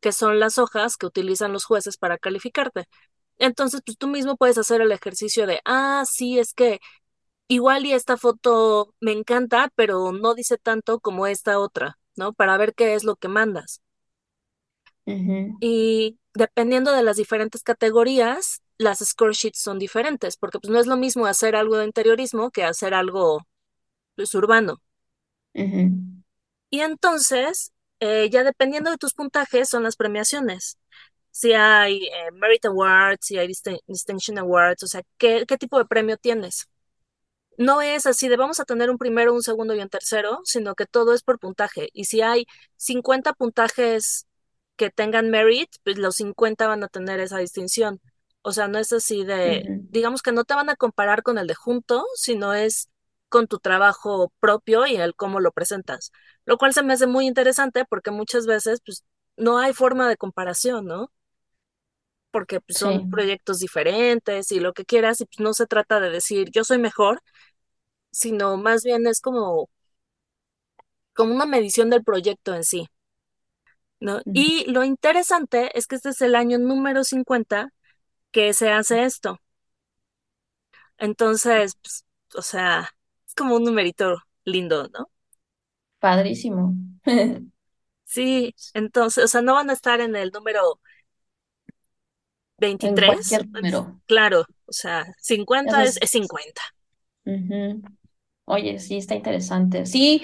que 0.00 0.12
son 0.12 0.40
las 0.40 0.58
hojas 0.58 0.96
que 0.96 1.06
utilizan 1.06 1.52
los 1.52 1.64
jueces 1.64 1.96
para 1.98 2.18
calificarte. 2.18 2.86
Entonces, 3.38 3.82
pues 3.84 3.98
tú 3.98 4.08
mismo 4.08 4.36
puedes 4.36 4.58
hacer 4.58 4.82
el 4.82 4.92
ejercicio 4.92 5.46
de, 5.46 5.60
ah, 5.64 6.04
sí, 6.08 6.38
es 6.38 6.54
que 6.54 6.80
igual 7.50 7.86
y 7.86 7.92
esta 7.92 8.16
foto 8.16 8.94
me 9.00 9.12
encanta, 9.12 9.70
pero 9.76 10.12
no 10.12 10.34
dice 10.34 10.58
tanto 10.58 11.00
como 11.00 11.26
esta 11.26 11.58
otra, 11.60 11.98
¿no? 12.16 12.32
Para 12.32 12.56
ver 12.58 12.74
qué 12.74 12.94
es 12.94 13.04
lo 13.04 13.16
que 13.16 13.28
mandas. 13.28 13.82
Y 15.60 16.18
dependiendo 16.34 16.92
de 16.92 17.02
las 17.02 17.16
diferentes 17.16 17.62
categorías, 17.62 18.62
las 18.78 18.98
score 19.00 19.34
sheets 19.34 19.60
son 19.60 19.78
diferentes, 19.78 20.36
porque 20.36 20.58
pues 20.58 20.70
no 20.72 20.80
es 20.80 20.86
lo 20.86 20.96
mismo 20.96 21.26
hacer 21.26 21.56
algo 21.56 21.76
de 21.78 21.84
interiorismo 21.86 22.50
que 22.50 22.64
hacer 22.64 22.94
algo 22.94 23.40
pues, 24.16 24.34
urbano. 24.34 24.82
Y 26.70 26.80
entonces, 26.80 27.72
eh, 28.00 28.28
ya 28.30 28.44
dependiendo 28.44 28.90
de 28.90 28.96
tus 28.98 29.14
puntajes, 29.14 29.68
son 29.68 29.82
las 29.82 29.96
premiaciones. 29.96 30.78
Si 31.30 31.52
hay 31.54 32.04
eh, 32.06 32.32
Merit 32.34 32.64
Awards, 32.66 33.26
si 33.26 33.38
hay 33.38 33.48
Distinction 33.86 34.38
Awards, 34.38 34.82
o 34.84 34.86
sea, 34.88 35.02
¿qué, 35.18 35.44
¿qué 35.48 35.56
tipo 35.58 35.78
de 35.78 35.86
premio 35.86 36.16
tienes? 36.16 36.68
No 37.60 37.82
es 37.82 38.06
así 38.06 38.28
de 38.28 38.38
vamos 38.38 38.58
a 38.58 38.64
tener 38.64 38.88
un 38.88 38.96
primero, 38.96 39.34
un 39.34 39.42
segundo 39.42 39.74
y 39.74 39.80
un 39.82 39.90
tercero, 39.90 40.40
sino 40.44 40.74
que 40.74 40.86
todo 40.86 41.12
es 41.12 41.22
por 41.22 41.38
puntaje. 41.38 41.90
Y 41.92 42.06
si 42.06 42.22
hay 42.22 42.46
50 42.76 43.34
puntajes 43.34 44.26
que 44.76 44.88
tengan 44.88 45.28
merit, 45.28 45.68
pues 45.84 45.98
los 45.98 46.14
50 46.16 46.66
van 46.66 46.84
a 46.84 46.88
tener 46.88 47.20
esa 47.20 47.36
distinción. 47.36 48.00
O 48.40 48.52
sea, 48.52 48.66
no 48.66 48.78
es 48.78 48.94
así 48.94 49.24
de, 49.24 49.66
digamos 49.90 50.22
que 50.22 50.32
no 50.32 50.44
te 50.44 50.54
van 50.54 50.70
a 50.70 50.76
comparar 50.76 51.22
con 51.22 51.36
el 51.36 51.46
de 51.46 51.54
junto, 51.54 52.06
sino 52.14 52.54
es 52.54 52.88
con 53.28 53.46
tu 53.46 53.58
trabajo 53.58 54.32
propio 54.40 54.86
y 54.86 54.96
el 54.96 55.14
cómo 55.14 55.38
lo 55.38 55.52
presentas. 55.52 56.12
Lo 56.46 56.56
cual 56.56 56.72
se 56.72 56.82
me 56.82 56.94
hace 56.94 57.06
muy 57.06 57.26
interesante 57.26 57.84
porque 57.84 58.10
muchas 58.10 58.46
veces 58.46 58.80
pues 58.82 59.04
no 59.36 59.58
hay 59.58 59.74
forma 59.74 60.08
de 60.08 60.16
comparación, 60.16 60.86
¿no? 60.86 61.12
Porque 62.30 62.60
pues, 62.62 62.78
son 62.78 63.10
proyectos 63.10 63.58
diferentes 63.58 64.50
y 64.50 64.60
lo 64.60 64.72
que 64.72 64.86
quieras 64.86 65.20
y 65.20 65.26
pues 65.26 65.40
no 65.40 65.52
se 65.52 65.66
trata 65.66 66.00
de 66.00 66.08
decir 66.08 66.48
yo 66.52 66.64
soy 66.64 66.78
mejor, 66.78 67.20
sino 68.10 68.56
más 68.56 68.82
bien 68.84 69.06
es 69.06 69.20
como, 69.20 69.68
como 71.14 71.34
una 71.34 71.46
medición 71.46 71.90
del 71.90 72.04
proyecto 72.04 72.54
en 72.54 72.64
sí. 72.64 72.86
¿no? 74.00 74.22
Y 74.24 74.70
lo 74.70 74.82
interesante 74.82 75.70
es 75.78 75.86
que 75.86 75.96
este 75.96 76.08
es 76.08 76.20
el 76.22 76.34
año 76.34 76.58
número 76.58 77.04
50 77.04 77.72
que 78.30 78.52
se 78.54 78.70
hace 78.70 79.04
esto. 79.04 79.38
Entonces, 80.98 81.76
pues, 81.82 82.04
o 82.34 82.42
sea, 82.42 82.90
es 83.26 83.34
como 83.34 83.56
un 83.56 83.64
numerito 83.64 84.16
lindo, 84.44 84.88
¿no? 84.88 85.10
Padrísimo. 85.98 86.74
sí, 88.04 88.54
entonces, 88.74 89.24
o 89.24 89.28
sea, 89.28 89.42
no 89.42 89.54
van 89.54 89.70
a 89.70 89.74
estar 89.74 90.00
en 90.00 90.16
el 90.16 90.30
número 90.30 90.80
23. 92.58 93.46
número. 93.46 94.00
Claro, 94.06 94.44
o 94.66 94.72
sea, 94.72 95.06
50 95.18 95.84
es, 95.84 95.98
50. 96.04 96.62
Oye, 98.50 98.78
sí, 98.78 98.96
está 98.98 99.14
interesante. 99.14 99.86
Sí, 99.86 100.22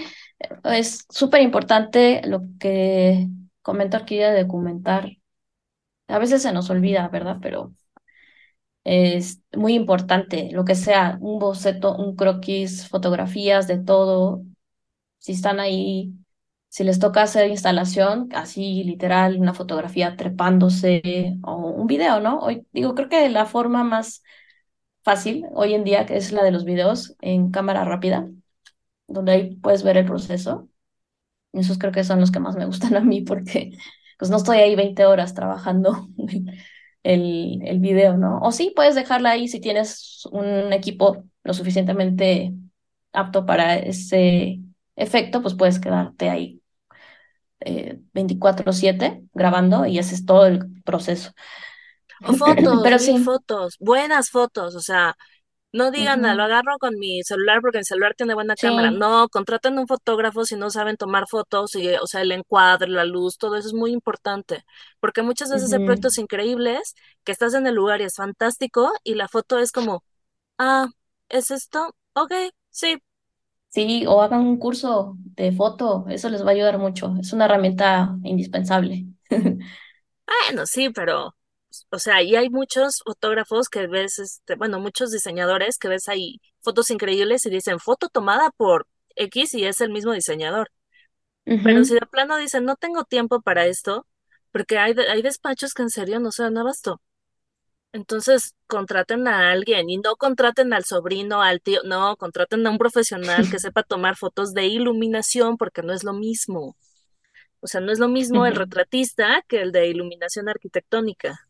es 0.64 1.06
súper 1.09 1.42
importante 1.42 2.23
lo 2.26 2.42
que 2.59 3.28
comenta 3.62 3.99
Orquídea 3.99 4.33
de 4.33 4.42
documentar. 4.42 5.12
A 6.09 6.18
veces 6.18 6.42
se 6.42 6.52
nos 6.52 6.71
olvida, 6.71 7.09
¿verdad? 7.09 7.38
Pero 7.42 7.73
es 8.85 9.42
muy 9.54 9.75
importante, 9.75 10.50
lo 10.52 10.64
que 10.64 10.75
sea, 10.75 11.18
un 11.21 11.38
boceto, 11.38 11.97
un 11.97 12.14
croquis, 12.16 12.88
fotografías 12.88 13.66
de 13.66 13.78
todo. 13.78 14.42
Si 15.18 15.33
están 15.33 15.61
ahí, 15.61 16.12
si 16.68 16.85
les 16.85 16.99
toca 16.99 17.23
hacer 17.23 17.50
instalación, 17.50 18.28
así 18.35 18.85
literal, 18.85 19.38
una 19.40 19.54
fotografía 19.54 20.16
trepándose 20.16 21.37
o 21.42 21.56
un 21.56 21.87
video, 21.87 22.21
¿no? 22.21 22.38
Hoy 22.40 22.66
digo, 22.73 22.95
creo 22.95 23.09
que 23.09 23.28
la 23.30 23.47
forma 23.47 23.85
más 23.85 24.23
fácil 25.07 25.47
hoy 25.55 25.75
en 25.75 25.85
día, 25.85 26.07
que 26.07 26.19
es 26.19 26.33
la 26.33 26.45
de 26.45 26.53
los 26.53 26.67
videos 26.67 27.17
en 27.23 27.53
cámara 27.53 27.87
rápida, 27.87 28.29
donde 29.09 29.33
ahí 29.33 29.57
puedes 29.57 29.83
ver 29.85 29.97
el 29.99 30.07
proceso. 30.07 30.69
Esos 31.53 31.79
creo 31.79 31.93
que 31.93 32.05
son 32.05 32.21
los 32.21 32.31
que 32.33 32.41
más 32.41 32.57
me 32.57 32.67
gustan 32.67 32.97
a 32.97 33.01
mí 33.01 33.23
porque 33.23 33.73
pues 34.19 34.31
no 34.31 34.37
estoy 34.39 34.59
ahí 34.59 34.77
20 34.77 35.07
horas 35.07 35.35
trabajando 35.35 36.09
el, 37.03 37.61
el 37.65 37.81
video, 37.81 38.17
¿no? 38.19 38.41
O 38.41 38.53
sí, 38.53 38.73
puedes 38.77 38.95
dejarla 38.95 39.31
ahí 39.33 39.49
si 39.49 39.61
tienes 39.61 40.27
un 40.33 40.73
equipo 40.73 41.25
lo 41.45 41.55
suficientemente 41.55 42.53
apto 43.13 43.47
para 43.47 43.77
ese 43.79 44.61
efecto, 44.97 45.43
pues 45.43 45.55
puedes 45.55 45.79
quedarte 45.81 46.31
ahí 46.31 46.63
eh, 47.61 47.99
24/7 48.13 49.23
grabando 49.35 49.87
y 49.87 49.99
haces 49.99 50.25
todo 50.27 50.47
el 50.47 50.83
proceso. 50.83 51.33
O 52.23 52.32
fotos, 52.35 52.76
Pero 52.82 52.99
sí, 52.99 53.14
fotos, 53.18 53.76
buenas 53.80 54.30
fotos, 54.30 54.75
o 54.75 54.80
sea, 54.80 55.16
no 55.73 55.90
digan, 55.90 56.25
"Ah, 56.26 56.35
lo 56.35 56.44
agarro 56.44 56.78
con 56.80 56.99
mi 56.99 57.23
celular 57.25 57.61
porque 57.62 57.78
mi 57.78 57.85
celular 57.85 58.14
tiene 58.16 58.35
buena 58.35 58.56
cámara. 58.56 58.90
No, 58.92 59.28
contraten 59.28 59.78
un 59.78 59.87
fotógrafo 59.88 60.44
si 60.46 60.56
no 60.56 60.70
saben 60.70 60.96
tomar 60.96 61.26
fotos 61.28 61.75
y, 61.76 61.88
o 61.96 62.06
sea, 62.06 62.23
el 62.23 62.32
encuadre, 62.32 62.88
la 62.88 63.04
luz, 63.04 63.38
todo 63.38 63.56
eso 63.56 63.68
es 63.68 63.75
muy 63.75 63.92
importante, 63.92 64.64
porque 65.00 65.23
muchas 65.23 65.50
veces 65.50 65.73
hay 65.73 65.80
proyectos 65.80 66.18
increíbles 66.18 66.94
que 67.25 67.32
estás 67.32 67.54
en 67.54 67.66
el 67.66 67.75
lugar 67.75 68.00
y 68.00 68.04
es 68.04 68.16
fantástico 68.16 68.92
y 69.04 69.14
la 69.14 69.28
foto 69.28 69.58
es 69.58 69.73
como, 69.73 70.04
ah, 70.58 70.88
¿es 71.30 71.50
esto? 71.52 71.94
Ok, 72.14 72.32
sí. 72.70 72.99
sí, 73.68 74.06
o 74.06 74.23
hagan 74.23 74.40
un 74.46 74.58
curso 74.58 75.16
de 75.18 75.52
foto, 75.52 76.06
eso 76.08 76.28
les 76.30 76.42
va 76.44 76.49
a 76.50 76.52
ayudar 76.54 76.78
mucho, 76.78 77.14
es 77.20 77.32
una 77.32 77.44
herramienta 77.46 78.16
indispensable. 78.25 79.06
Bueno, 80.26 80.66
sí, 80.66 80.90
pero, 80.90 81.35
o 81.90 81.99
sea, 81.99 82.23
y 82.23 82.37
hay 82.37 82.50
muchos 82.50 83.02
fotógrafos 83.04 83.68
que 83.68 83.87
ves, 83.87 84.18
este, 84.18 84.56
bueno, 84.56 84.80
muchos 84.80 85.11
diseñadores 85.11 85.78
que 85.78 85.88
ves 85.88 86.09
ahí 86.09 86.40
fotos 86.61 86.90
increíbles 86.90 87.47
y 87.47 87.50
dicen 87.50 87.78
foto 87.80 88.09
tomada 88.09 88.50
por 88.56 88.87
X 89.16 89.54
y 89.54 89.64
es 89.64 89.80
el 89.80 89.90
mismo 89.90 90.12
diseñador. 90.12 90.71
Pero 91.45 91.85
si 91.85 91.95
de 91.95 92.00
plano 92.00 92.37
dicen 92.38 92.64
no 92.64 92.75
tengo 92.76 93.04
tiempo 93.04 93.40
para 93.40 93.66
esto, 93.66 94.06
porque 94.50 94.78
hay, 94.78 94.95
hay 95.09 95.23
despachos 95.23 95.75
que 95.75 95.83
en 95.83 95.90
serio 95.90 96.18
no 96.18 96.33
se 96.33 96.42
dan 96.42 96.59
abasto. 96.59 97.00
Entonces, 97.92 98.54
contraten 98.66 99.26
a 99.26 99.50
alguien 99.52 99.88
y 99.88 99.97
no 99.99 100.16
contraten 100.16 100.73
al 100.75 100.85
sobrino, 100.85 101.42
al 101.42 101.62
tío, 101.62 101.80
no, 101.85 102.16
contraten 102.16 102.66
a 102.66 102.71
un 102.71 102.78
profesional 102.78 103.50
que 103.50 103.59
sepa 103.61 103.83
tomar 103.83 104.16
fotos 104.16 104.52
de 104.54 104.66
iluminación 104.66 105.56
porque 105.56 105.83
no 105.83 105.92
es 105.92 106.04
lo 106.04 106.12
mismo. 106.12 106.76
O 107.61 107.66
sea, 107.66 107.80
no 107.80 107.90
es 107.92 107.99
lo 107.99 108.09
mismo 108.09 108.47
el 108.47 108.54
retratista 108.54 109.42
que 109.49 109.62
el 109.62 109.73
de 109.73 109.88
iluminación 109.88 110.49
arquitectónica. 110.49 111.46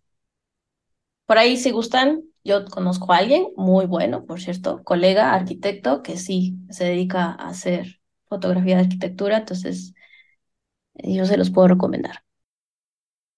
Por 1.27 1.39
ahí, 1.39 1.57
si 1.57 1.71
gustan, 1.73 2.23
yo 2.45 2.65
conozco 2.67 3.13
a 3.13 3.19
alguien 3.19 3.49
muy 3.57 3.87
bueno, 3.87 4.25
por 4.27 4.41
cierto, 4.41 4.83
colega 4.85 5.35
arquitecto, 5.35 6.03
que 6.03 6.17
sí 6.19 6.57
se 6.71 6.85
dedica 6.85 7.25
a 7.33 7.49
hacer 7.49 8.01
fotografía 8.29 8.77
de 8.77 8.83
arquitectura, 8.83 9.39
entonces 9.39 9.95
eh, 10.95 11.15
yo 11.15 11.25
se 11.27 11.37
los 11.39 11.51
puedo 11.51 11.69
recomendar. 11.69 12.23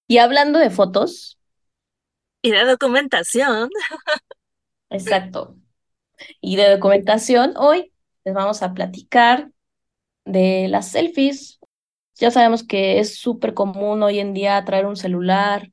Y 0.09 0.19
hablando 0.19 0.59
de 0.59 0.71
fotos, 0.71 1.39
Y 2.43 2.51
de 2.53 2.65
documentación, 2.65 3.69
exacto, 4.91 5.57
y 6.41 6.57
de 6.57 6.71
documentación, 6.71 7.55
hoy 7.57 7.93
les 8.25 8.35
vamos 8.35 8.63
a 8.63 8.75
platicar 8.75 9.53
de 10.27 10.69
las 10.69 10.91
selfies. 10.91 11.61
Ya 12.17 12.31
sabemos 12.31 12.65
que 12.65 13.01
es 13.01 13.19
súper 13.19 13.55
común 13.55 14.03
hoy 14.03 14.21
en 14.21 14.35
día 14.35 14.65
traer 14.65 14.87
un 14.87 14.97
celular, 14.97 15.73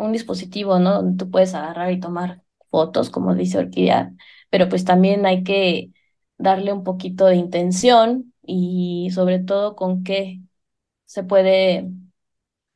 un 0.00 0.12
dispositivo, 0.12 0.78
¿no? 0.78 0.94
Donde 0.96 1.18
tú 1.24 1.30
puedes 1.30 1.54
agarrar 1.54 1.92
y 1.92 2.00
tomar 2.00 2.42
fotos, 2.70 3.10
como 3.10 3.34
dice 3.34 3.58
Orquídea, 3.58 4.12
pero 4.50 4.68
pues 4.68 4.84
también 4.84 5.26
hay 5.26 5.44
que 5.44 5.92
darle 6.38 6.72
un 6.72 6.84
poquito 6.84 7.26
de 7.26 7.36
intención 7.36 8.34
y 8.42 9.10
sobre 9.14 9.38
todo 9.40 9.76
con 9.76 10.04
qué 10.04 10.40
se 11.06 11.24
puede 11.24 11.90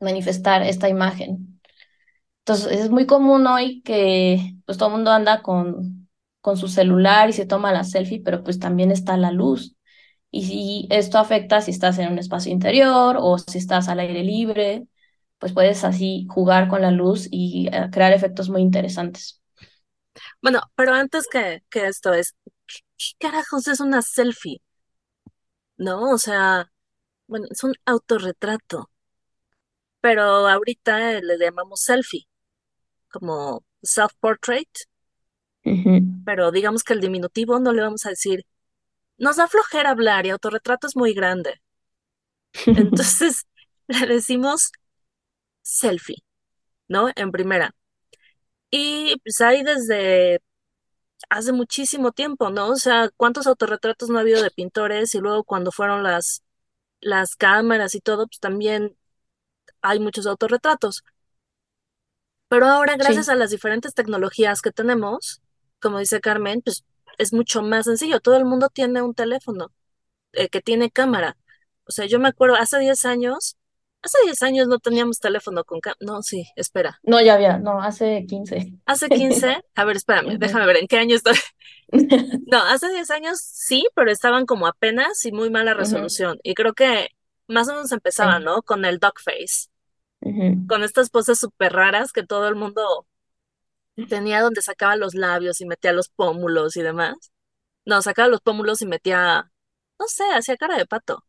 manifestar 0.00 0.62
esta 0.62 0.88
imagen. 0.88 1.60
Entonces, 2.40 2.72
es 2.80 2.90
muy 2.90 3.06
común 3.06 3.46
hoy 3.46 3.82
que 3.82 4.56
pues 4.66 4.78
todo 4.78 4.88
el 4.90 4.96
mundo 4.96 5.10
anda 5.12 5.42
con, 5.42 6.08
con 6.40 6.56
su 6.56 6.68
celular 6.68 7.30
y 7.30 7.32
se 7.32 7.46
toma 7.46 7.72
la 7.72 7.84
selfie, 7.84 8.20
pero 8.24 8.42
pues 8.44 8.58
también 8.58 8.90
está 8.90 9.16
la 9.16 9.32
luz. 9.32 9.76
Y 10.30 10.44
si 10.46 10.88
esto 10.90 11.18
afecta 11.18 11.60
si 11.62 11.70
estás 11.70 11.98
en 11.98 12.12
un 12.12 12.18
espacio 12.18 12.52
interior 12.52 13.16
o 13.20 13.38
si 13.38 13.58
estás 13.58 13.88
al 13.88 14.00
aire 14.00 14.24
libre, 14.24 14.86
pues 15.44 15.52
puedes 15.52 15.84
así 15.84 16.26
jugar 16.30 16.68
con 16.68 16.80
la 16.80 16.90
luz 16.90 17.28
y 17.30 17.68
eh, 17.70 17.90
crear 17.92 18.14
efectos 18.14 18.48
muy 18.48 18.62
interesantes. 18.62 19.42
bueno, 20.42 20.60
pero 20.76 20.92
antes 20.94 21.26
que, 21.30 21.62
que 21.70 21.86
esto 21.88 22.12
es, 22.14 22.34
¿qué, 22.66 22.78
qué 22.98 23.28
carajos 23.28 23.68
es 23.68 23.80
una 23.80 24.02
selfie? 24.02 24.62
¿No? 25.76 26.10
O 26.12 26.18
sea, 26.18 26.70
bueno, 27.28 27.46
es 27.50 27.64
un 27.64 27.74
autorretrato, 27.86 28.90
pero 30.00 30.22
ahorita 30.48 31.20
le 31.20 31.38
llamamos 31.38 31.80
selfie, 31.82 32.28
como 33.10 33.64
self-portrait, 33.82 34.68
pero 36.24 36.50
digamos 36.50 36.82
que 36.84 36.92
el 36.94 37.00
diminutivo 37.00 37.58
no 37.60 37.72
le 37.72 37.82
vamos 37.82 38.04
a 38.06 38.10
decir, 38.10 38.44
nos 39.18 39.36
da 39.36 39.48
flojera 39.48 39.90
hablar 39.90 40.26
y 40.26 40.30
autorretrato 40.30 40.86
es 40.88 40.96
muy 40.96 41.14
grande. 41.14 41.60
Entonces 42.72 43.46
le 43.88 44.06
decimos 44.06 44.70
selfie, 45.64 46.24
¿no? 46.88 47.10
En 47.16 47.32
primera. 47.32 47.74
Y 48.70 49.16
pues 49.24 49.40
hay 49.40 49.62
desde 49.62 50.40
hace 51.30 51.52
muchísimo 51.52 52.12
tiempo, 52.12 52.50
¿no? 52.50 52.70
O 52.70 52.76
sea, 52.76 53.10
¿cuántos 53.16 53.46
autorretratos 53.46 54.10
no 54.10 54.18
ha 54.18 54.22
habido 54.22 54.42
de 54.42 54.50
pintores? 54.50 55.14
Y 55.14 55.20
luego 55.20 55.44
cuando 55.44 55.72
fueron 55.72 56.02
las, 56.04 56.44
las 57.00 57.36
cámaras 57.36 57.94
y 57.96 58.00
todo, 58.00 58.26
pues 58.28 58.40
también 58.40 58.96
hay 59.82 60.00
muchos 60.00 60.26
autorretratos. 60.26 61.04
Pero 62.48 62.66
ahora, 62.66 62.96
gracias 62.96 63.28
Sí, 63.28 63.28
a 63.28 63.34
las 63.34 63.50
diferentes 63.50 63.94
tecnologías 63.94 64.62
que 64.62 64.70
tenemos, 64.72 65.42
como 65.80 65.98
dice 65.98 66.20
Carmen, 66.20 66.62
pues 66.62 66.84
es 67.18 67.32
mucho 67.32 67.62
más 67.62 67.86
sencillo. 67.86 68.20
Todo 68.20 68.36
el 68.36 68.44
mundo 68.44 68.68
tiene 68.72 69.02
un 69.02 69.14
teléfono 69.14 69.72
eh, 70.32 70.48
que 70.48 70.62
tiene 70.62 70.90
cámara. 70.92 71.38
O 71.86 71.92
sea, 71.92 72.06
yo 72.06 72.20
me 72.20 72.28
acuerdo, 72.28 72.56
hace 72.56 72.78
10 72.80 73.04
años, 73.06 73.56
hace 74.04 74.18
10 74.24 74.42
años 74.42 74.68
no 74.68 74.78
teníamos 74.78 75.18
teléfono 75.20 75.64
con 75.64 75.80
cámara. 75.80 75.98
No, 76.00 76.22
sí, 76.22 76.46
espera. 76.56 77.00
no, 77.02 77.20
ya 77.20 77.34
había, 77.34 77.58
no, 77.58 77.80
hace 77.82 78.24
15. 78.26 78.74
Hace 78.86 79.08
15, 79.08 79.62
a 79.74 79.84
ver, 79.84 79.96
espérame, 79.96 80.38
déjame 80.38 80.66
ver 80.66 80.76
en 80.78 80.86
qué 80.86 80.98
año 80.98 81.16
estoy. 81.16 81.34
No, 82.50 82.62
hace 82.62 82.88
10 82.90 83.10
años 83.10 83.38
sí, 83.40 83.86
pero 83.94 84.10
estaban 84.10 84.46
como 84.46 84.66
apenas 84.66 85.24
y 85.26 85.32
muy 85.32 85.50
mala 85.50 85.74
resolución. 85.74 86.38
Y 86.42 86.54
creo 86.54 86.72
que 86.74 87.08
más 87.46 87.68
o 87.68 87.74
menos 87.74 87.92
empezaban, 87.92 88.42
Sí. 88.42 88.44
¿no? 88.44 88.62
Con 88.62 88.84
el 88.84 88.98
duck 88.98 89.20
face, 89.22 89.68
con 90.68 90.82
estas 90.82 91.10
poses 91.10 91.38
súper 91.38 91.72
raras 91.72 92.12
que 92.12 92.22
todo 92.24 92.48
el 92.48 92.54
mundo 92.56 93.06
tenía 94.08 94.40
donde 94.42 94.62
sacaba 94.62 94.96
los 94.96 95.14
labios 95.14 95.60
y 95.60 95.66
metía 95.66 95.92
los 95.92 96.08
pómulos 96.08 96.76
y 96.76 96.82
demás. 96.82 97.14
No, 97.84 98.02
sacaba 98.02 98.28
los 98.28 98.40
pómulos 98.40 98.82
y 98.82 98.86
metía, 98.86 99.50
no 99.98 100.06
sé, 100.08 100.24
hacía 100.34 100.56
cara 100.56 100.76
de 100.76 100.86
pato. 100.86 101.24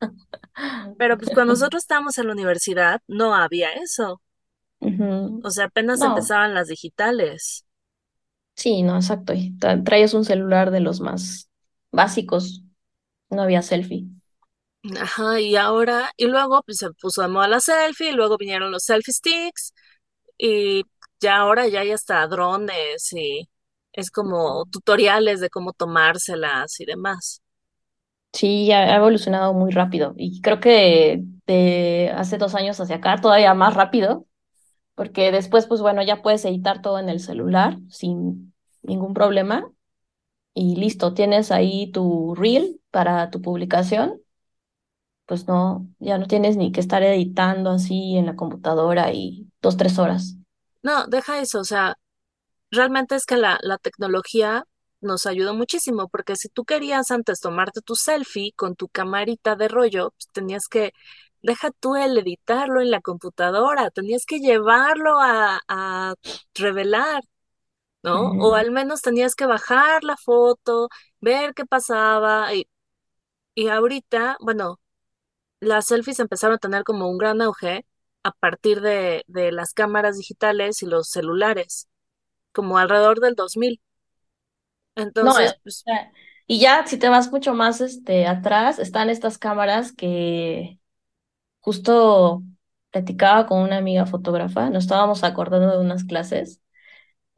Pero 0.98 1.16
pues 1.18 1.30
cuando 1.30 1.52
nosotros 1.54 1.82
estábamos 1.84 2.18
en 2.18 2.26
la 2.26 2.32
universidad 2.34 3.00
no 3.08 3.34
había 3.34 3.72
eso. 3.72 4.20
O 5.40 5.48
sea, 5.50 5.64
apenas 5.66 6.02
No, 6.02 6.04
empezaban 6.04 6.52
las 6.52 6.68
digitales. 6.68 7.64
sí, 8.54 8.82
no, 8.82 8.96
exacto. 8.96 9.32
tra- 9.34 9.82
traías 9.84 10.14
un 10.14 10.24
celular 10.24 10.70
de 10.70 10.80
los 10.80 11.00
más 11.00 11.50
básicos, 11.92 12.62
no 13.30 13.42
había 13.42 13.62
selfie. 13.62 14.08
Ajá, 15.00 15.40
y 15.40 15.56
ahora, 15.56 16.10
y 16.16 16.26
luego 16.26 16.62
pues 16.64 16.78
se 16.78 16.90
puso 16.92 17.22
de 17.22 17.28
moda 17.28 17.48
la 17.48 17.58
selfie, 17.60 18.10
y 18.10 18.12
luego 18.12 18.36
vinieron 18.38 18.70
los 18.70 18.84
selfie 18.84 19.12
sticks, 19.14 19.74
y 20.38 20.84
ya 21.20 21.38
ahora 21.38 21.68
ya 21.68 21.80
hay 21.80 21.92
hasta 21.92 22.26
drones 22.28 23.12
y 23.12 23.48
es 23.92 24.10
como 24.10 24.66
tutoriales 24.70 25.40
de 25.40 25.50
cómo 25.50 25.72
tomárselas 25.74 26.80
y 26.80 26.86
demás. 26.86 27.42
Sí, 28.36 28.70
ha 28.70 28.94
evolucionado 28.96 29.54
muy 29.54 29.70
rápido. 29.70 30.12
Y 30.16 30.42
creo 30.42 30.60
que 30.60 31.22
de 31.46 32.12
hace 32.14 32.36
dos 32.36 32.54
años 32.54 32.78
hacia 32.78 32.96
acá 32.96 33.16
todavía 33.18 33.54
más 33.54 33.72
rápido, 33.74 34.26
porque 34.94 35.32
después, 35.32 35.66
pues 35.66 35.80
bueno, 35.80 36.02
ya 36.02 36.22
puedes 36.22 36.44
editar 36.44 36.82
todo 36.82 36.98
en 36.98 37.08
el 37.08 37.20
celular 37.20 37.78
sin 37.88 38.52
ningún 38.82 39.14
problema. 39.14 39.70
Y 40.54 40.76
listo, 40.76 41.14
tienes 41.14 41.50
ahí 41.50 41.90
tu 41.92 42.34
reel 42.34 42.80
para 42.90 43.30
tu 43.30 43.40
publicación, 43.40 44.20
pues 45.24 45.48
no, 45.48 45.88
ya 45.98 46.18
no 46.18 46.26
tienes 46.26 46.58
ni 46.58 46.72
que 46.72 46.80
estar 46.80 47.02
editando 47.02 47.70
así 47.70 48.16
en 48.18 48.26
la 48.26 48.36
computadora 48.36 49.12
y 49.12 49.48
dos, 49.62 49.78
tres 49.78 49.98
horas. 49.98 50.36
No, 50.82 51.06
deja 51.06 51.40
eso, 51.40 51.60
o 51.60 51.64
sea, 51.64 51.96
realmente 52.70 53.14
es 53.14 53.24
que 53.26 53.36
la, 53.36 53.58
la 53.62 53.78
tecnología 53.78 54.64
nos 55.06 55.26
ayudó 55.26 55.54
muchísimo, 55.54 56.08
porque 56.08 56.36
si 56.36 56.48
tú 56.50 56.64
querías 56.66 57.10
antes 57.12 57.40
tomarte 57.40 57.82
tu 57.82 57.96
selfie 57.96 58.52
con 58.56 58.76
tu 58.76 58.88
camarita 58.88 59.56
de 59.56 59.68
rollo, 59.68 60.10
pues 60.12 60.28
tenías 60.32 60.68
que, 60.68 60.92
deja 61.42 61.70
tú 61.72 61.96
el 61.96 62.18
editarlo 62.18 62.80
en 62.82 62.90
la 62.92 63.00
computadora, 63.02 63.90
tenías 63.90 64.26
que 64.26 64.40
llevarlo 64.40 65.20
a, 65.20 65.60
a 65.68 66.14
revelar, 66.54 67.22
¿no? 68.02 68.30
O 68.38 68.54
al 68.54 68.70
menos 68.70 69.02
tenías 69.02 69.34
que 69.34 69.46
bajar 69.46 70.04
la 70.04 70.16
foto, 70.16 70.88
ver 71.20 71.54
qué 71.54 71.64
pasaba, 71.66 72.54
y, 72.54 72.68
y 73.54 73.68
ahorita, 73.68 74.36
bueno, 74.40 74.80
las 75.60 75.86
selfies 75.86 76.20
empezaron 76.20 76.56
a 76.56 76.58
tener 76.58 76.84
como 76.84 77.08
un 77.10 77.18
gran 77.18 77.42
auge 77.42 77.86
a 78.22 78.32
partir 78.32 78.80
de, 78.80 79.24
de 79.28 79.52
las 79.52 79.72
cámaras 79.74 80.16
digitales 80.18 80.82
y 80.82 80.86
los 80.86 81.08
celulares, 81.10 81.88
como 82.52 82.78
alrededor 82.78 83.20
del 83.20 83.34
2000. 83.36 83.80
Eh, 84.96 85.02
Entonces, 85.02 85.52
o 85.52 85.62
pues 85.62 85.84
y 86.48 86.60
ya 86.60 86.86
si 86.86 86.98
te 86.98 87.08
vas 87.08 87.30
mucho 87.32 87.54
más 87.54 87.80
este, 87.80 88.26
atrás, 88.26 88.78
están 88.78 89.10
estas 89.10 89.38
cámaras 89.38 89.92
que 89.92 90.78
justo 91.60 92.42
platicaba 92.90 93.46
con 93.46 93.60
una 93.62 93.78
amiga 93.78 94.06
fotógrafa, 94.06 94.70
nos 94.70 94.84
estábamos 94.84 95.24
acordando 95.24 95.72
de 95.72 95.84
unas 95.84 96.04
clases. 96.04 96.60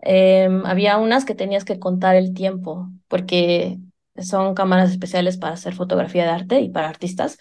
Em, 0.00 0.64
había 0.66 0.98
unas 0.98 1.24
que 1.24 1.34
tenías 1.34 1.64
que 1.64 1.78
contar 1.78 2.16
el 2.16 2.34
tiempo, 2.34 2.88
porque 3.08 3.78
son 4.18 4.54
cámaras 4.54 4.90
especiales 4.90 5.38
para 5.38 5.54
hacer 5.54 5.74
fotografía 5.74 6.24
de 6.24 6.30
arte 6.30 6.60
y 6.60 6.70
para 6.70 6.88
artistas, 6.88 7.38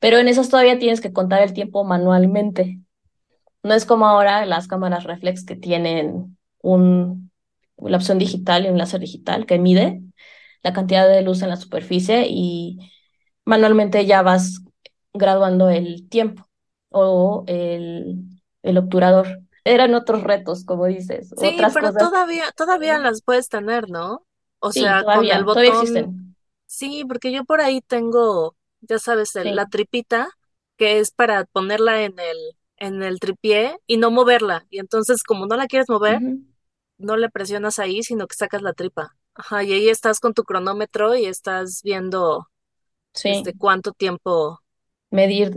pero 0.00 0.18
en 0.18 0.28
esas 0.28 0.48
todavía 0.50 0.78
tienes 0.78 1.00
que 1.00 1.12
contar 1.12 1.42
el 1.42 1.52
tiempo 1.54 1.84
manualmente. 1.84 2.80
No 3.62 3.74
es 3.74 3.86
como 3.86 4.06
ahora 4.06 4.46
las 4.46 4.68
cámaras 4.68 5.04
reflex 5.04 5.44
que 5.44 5.56
tienen 5.56 6.38
un, 6.62 7.25
la 7.78 7.96
opción 7.98 8.18
digital 8.18 8.66
y 8.66 8.68
un 8.70 8.78
láser 8.78 9.00
digital 9.00 9.46
que 9.46 9.58
mide 9.58 10.02
la 10.62 10.72
cantidad 10.72 11.08
de 11.08 11.22
luz 11.22 11.42
en 11.42 11.50
la 11.50 11.56
superficie 11.56 12.26
y 12.28 12.78
manualmente 13.44 14.06
ya 14.06 14.22
vas 14.22 14.60
graduando 15.14 15.70
el 15.70 16.08
tiempo 16.08 16.46
o 16.90 17.44
el, 17.48 18.18
el 18.62 18.78
obturador. 18.78 19.40
Eran 19.64 19.94
otros 19.94 20.22
retos, 20.24 20.64
como 20.64 20.86
dices, 20.86 21.34
sí, 21.34 21.66
otras 21.66 21.72
pero 21.72 21.92
cosas. 21.92 21.94
todavía, 21.94 22.50
todavía 22.52 22.98
las 22.98 23.22
puedes 23.22 23.48
tener, 23.48 23.90
¿no? 23.90 24.26
O 24.58 24.72
sí, 24.72 24.72
sea, 24.72 25.04
con 25.10 25.30
el 25.30 25.44
todavía, 25.44 25.48
todavía 25.50 25.70
botón, 25.70 25.72
existen. 25.72 26.36
sí, 26.66 27.04
porque 27.06 27.32
yo 27.32 27.44
por 27.44 27.60
ahí 27.60 27.80
tengo, 27.82 28.56
ya 28.80 28.98
sabes, 28.98 29.36
el- 29.36 29.54
la 29.54 29.66
tripita, 29.66 30.28
que 30.76 30.98
es 31.00 31.10
para 31.12 31.44
ponerla 31.46 32.02
en 32.04 32.18
el, 32.18 32.36
en 32.78 33.02
el 33.02 33.20
tripié 33.20 33.78
y 33.86 33.96
no 33.98 34.10
moverla. 34.10 34.66
Y 34.70 34.78
entonces, 34.80 35.22
como 35.22 35.46
no 35.46 35.56
la 35.56 35.66
quieres 35.66 35.88
mover. 35.88 36.20
No 36.98 37.16
le 37.16 37.30
presionas 37.30 37.78
ahí, 37.78 38.02
sino 38.02 38.26
que 38.26 38.36
sacas 38.36 38.62
la 38.62 38.72
tripa. 38.74 39.16
Ajá, 39.34 39.62
y 39.64 39.72
ahí 39.72 39.88
estás 39.88 40.20
con 40.20 40.34
tu 40.34 40.44
cronómetro 40.44 41.14
y 41.14 41.26
estás 41.26 41.82
viendo, 41.82 42.48
este, 43.24 43.52
Sí, 43.52 43.54
cuánto 43.54 43.92
tiempo 43.92 44.60
medir 45.10 45.50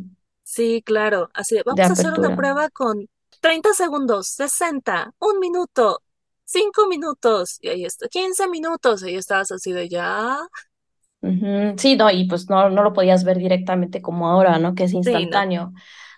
Sí, 0.44 0.82
claro. 0.86 1.30
Así 1.34 1.56
de, 1.56 1.64
de 1.66 1.66
vamos 1.66 1.90
a 1.90 1.94
hacer 1.94 2.14
una 2.14 2.32
prueba 2.32 2.70
con 2.70 3.08
30 3.40 3.74
segundos, 3.74 4.28
60, 4.30 5.12
un 5.20 5.40
minuto, 5.40 6.02
5 6.46 6.88
minutos, 6.88 7.58
y 7.62 7.70
ahí 7.70 7.86
está, 7.86 8.08
15 8.08 8.48
minutos, 8.48 9.04
y 9.04 9.10
ahí 9.10 9.16
estabas 9.16 9.52
así 9.52 9.72
de 9.72 9.88
ya. 9.90 10.40
Ujú. 11.22 11.76
Sí, 11.78 11.96
no, 11.98 12.10
y 12.12 12.26
pues 12.28 12.50
no, 12.50 12.70
no 12.70 12.82
lo 12.84 12.94
podías 12.94 13.24
ver 13.26 13.38
directamente 13.38 14.02
como 14.02 14.28
ahora, 14.30 14.58
¿no? 14.60 14.74
Que 14.76 14.86
es 14.86 14.94
Sí, 15.02 15.26
no. 15.26 15.44
instantáneo. 15.44 15.74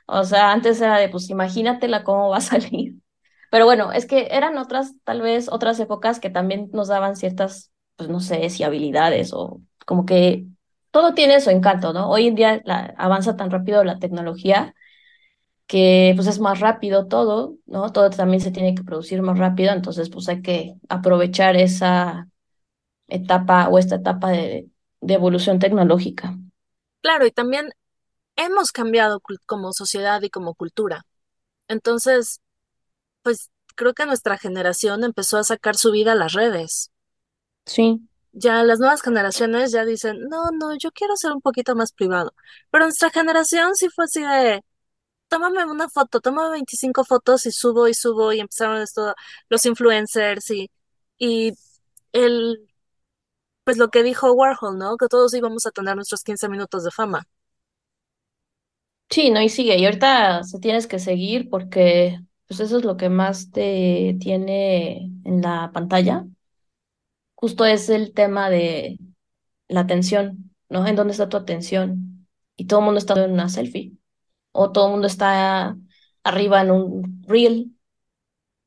O 0.08 0.24
sea, 0.24 0.51
antes 0.51 0.80
era 0.82 0.98
de, 1.00 1.10
pues 1.10 1.30
imagínatela 1.30 2.04
cómo 2.04 2.30
va 2.30 2.38
a 2.38 2.42
salir. 2.42 2.96
Pero 3.51 3.65
bueno, 3.65 3.91
es 3.91 4.05
que 4.05 4.29
eran 4.31 4.58
otras, 4.58 4.93
tal 5.03 5.22
vez 5.22 5.50
otras 5.50 5.77
épocas 5.81 6.22
que 6.22 6.29
también 6.29 6.70
nos 6.72 6.88
daban 6.88 7.17
ciertas, 7.17 7.70
pues 7.98 8.10
no 8.10 8.22
sé, 8.22 8.50
si 8.50 8.63
habilidades 8.63 9.34
o 9.34 9.62
como 9.86 10.05
que 10.05 10.46
todo 10.89 11.13
tiene 11.13 11.41
su 11.41 11.50
encanto, 11.50 11.91
¿no? 11.91 12.10
Hoy 12.10 12.28
en 12.28 12.36
día 12.36 12.62
la, 12.63 12.95
avanza 12.97 13.36
tan 13.36 13.52
rápido 13.52 13.84
la 13.84 13.99
tecnología 13.99 14.73
que 15.67 16.13
pues 16.15 16.28
es 16.28 16.39
más 16.39 16.62
rápido 16.62 17.08
todo, 17.10 17.56
¿no? 17.65 17.91
Todo 17.91 18.10
también 18.10 18.39
se 18.39 18.52
tiene 18.52 18.73
que 18.73 18.84
producir 18.86 19.21
más 19.21 19.38
rápido, 19.38 19.73
entonces 19.73 20.10
pues 20.10 20.30
hay 20.30 20.41
que 20.41 20.76
aprovechar 20.88 21.58
esa 21.58 22.30
etapa 23.10 23.67
o 23.67 23.80
esta 23.80 23.95
etapa 23.95 24.32
de, 24.32 24.69
de 25.02 25.13
evolución 25.13 25.60
tecnológica. 25.60 26.38
Claro, 27.02 27.26
y 27.26 27.32
también 27.32 27.71
hemos 28.38 28.71
cambiado 28.71 29.21
como 29.45 29.73
sociedad 29.73 30.21
y 30.21 30.30
como 30.30 30.56
cultura. 30.56 31.04
Entonces, 31.67 32.39
pues 33.23 33.49
creo 33.75 33.93
que 33.93 34.05
nuestra 34.05 34.38
generación 34.38 35.03
empezó 35.03 35.38
a 35.38 35.43
sacar 35.43 35.77
su 35.77 35.91
vida 35.91 36.13
a 36.13 36.15
las 36.15 36.34
redes. 36.34 36.91
Sí, 37.65 38.01
Ya 38.34 38.63
las 38.63 38.79
nuevas 38.79 39.01
generaciones 39.01 39.71
ya 39.73 39.84
dicen, 39.86 40.17
no, 40.29 40.51
no, 40.51 40.75
yo 40.77 40.91
quiero 40.91 41.15
ser 41.17 41.34
un 41.34 41.41
poquito 41.41 41.75
más 41.75 41.91
privado. 41.91 42.34
Pero 42.71 42.86
nuestra 42.86 43.10
generación 43.10 43.75
sí 43.75 43.89
fue 43.89 44.05
así 44.05 44.21
de, 44.23 44.63
tómame 45.29 45.65
una 45.65 45.89
foto, 45.89 46.21
tómame 46.21 46.51
25 46.51 47.05
fotos 47.05 47.45
y 47.47 47.51
subo 47.51 47.88
y 47.89 47.93
subo 47.95 48.34
y 48.34 48.39
empezaron 48.41 48.81
esto, 48.81 49.15
los 49.49 49.65
influencers 49.65 50.49
y, 50.51 50.71
y 51.19 51.53
el, 52.13 52.67
pues 53.63 53.77
lo 53.77 53.89
que 53.89 54.03
dijo 54.03 54.34
Warhol, 54.34 54.77
¿no? 54.77 54.97
Que 54.97 55.07
todos 55.07 55.34
íbamos 55.34 55.65
a 55.65 55.71
tener 55.71 55.95
nuestros 55.95 56.23
15 56.23 56.49
minutos 56.49 56.84
de 56.84 56.91
fama. 56.91 57.23
sí, 59.10 59.29
no, 59.31 59.41
y 59.41 59.49
sigue. 59.49 59.77
Y 59.77 59.86
ahorita 59.86 60.43
se 60.43 60.60
tienes 60.60 60.88
que 60.88 60.99
seguir 60.99 61.49
porque 61.49 62.19
pues 62.52 62.60
eso 62.60 62.80
es 62.80 62.84
lo 62.84 62.98
que 62.98 63.08
más 63.08 63.50
te 63.52 64.18
tiene 64.20 65.10
en 65.24 65.42
la 65.42 65.72
pantalla. 65.74 66.26
Justo 67.36 67.64
es 67.64 67.88
el 67.88 68.14
tema 68.14 68.50
de 68.50 69.00
la 69.70 69.80
atención, 69.80 70.52
¿no? 70.68 70.86
¿En 70.86 70.98
dónde 70.98 71.14
está 71.14 71.30
tu 71.30 71.38
atención? 71.38 72.28
Y 72.58 72.68
todo 72.68 72.82
el 72.82 72.86
mundo 72.88 72.98
está 72.98 73.14
en 73.24 73.32
una 73.32 73.48
selfie 73.48 73.94
o 74.52 74.74
todo 74.74 74.88
el 74.88 74.92
mundo 74.92 75.08
está 75.08 75.78
arriba 76.26 76.62
en 76.62 76.72
un 76.72 77.24
reel. 77.26 77.72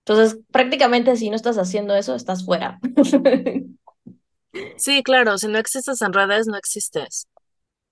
Entonces, 0.06 0.40
prácticamente 0.50 1.14
si 1.16 1.28
no 1.28 1.36
estás 1.36 1.58
haciendo 1.58 1.94
eso, 1.94 2.14
estás 2.14 2.42
fuera. 2.46 2.80
Sí, 4.78 5.02
claro, 5.02 5.36
si 5.36 5.48
no 5.48 5.58
existes 5.58 6.00
en 6.00 6.12
redes, 6.12 6.46
no 6.46 6.56
existes. 6.56 7.26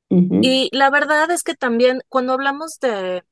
Y 0.08 0.70
la 0.72 0.90
verdad 0.90 1.30
es 1.32 1.42
que 1.42 1.54
también 1.54 2.00
cuando 2.08 2.32
hablamos 2.32 2.78
de 2.80 3.24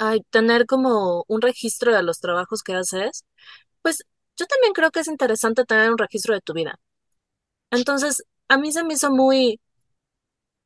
ay, 0.00 0.22
tener 0.30 0.66
como 0.66 1.24
un 1.28 1.42
registro 1.42 1.94
de 1.94 2.02
los 2.04 2.20
trabajos 2.20 2.62
que 2.64 2.74
haces, 2.74 3.24
pues 3.82 4.04
yo 4.38 4.46
también 4.46 4.72
creo 4.74 4.90
que 4.92 5.00
es 5.00 5.08
interesante 5.08 5.64
tener 5.66 5.90
un 5.92 5.98
registro 5.98 6.34
de 6.34 6.40
tu 6.42 6.54
vida. 6.54 6.78
Entonces, 7.70 8.24
a 8.48 8.58
mí 8.58 8.72
se 8.72 8.84
me 8.84 8.94
hizo 8.94 9.10
muy 9.12 9.60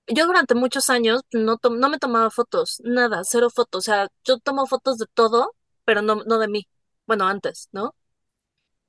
Yo 0.06 0.26
durante 0.26 0.54
muchos 0.54 0.90
años 0.90 1.22
no, 1.32 1.56
tom- 1.58 1.78
no 1.78 1.88
me 1.88 1.98
tomaba 1.98 2.30
fotos, 2.30 2.80
nada, 2.84 3.22
cero 3.24 3.48
fotos. 3.50 3.78
O 3.80 3.82
sea, 3.82 4.08
yo 4.24 4.38
tomo 4.38 4.66
fotos 4.66 4.98
de 4.98 5.06
todo, 5.14 5.54
pero 5.84 6.02
no, 6.02 6.16
no 6.26 6.38
de 6.38 6.48
mí. 6.48 6.68
Bueno, 7.06 7.26
antes, 7.26 7.68
¿no? 7.72 7.94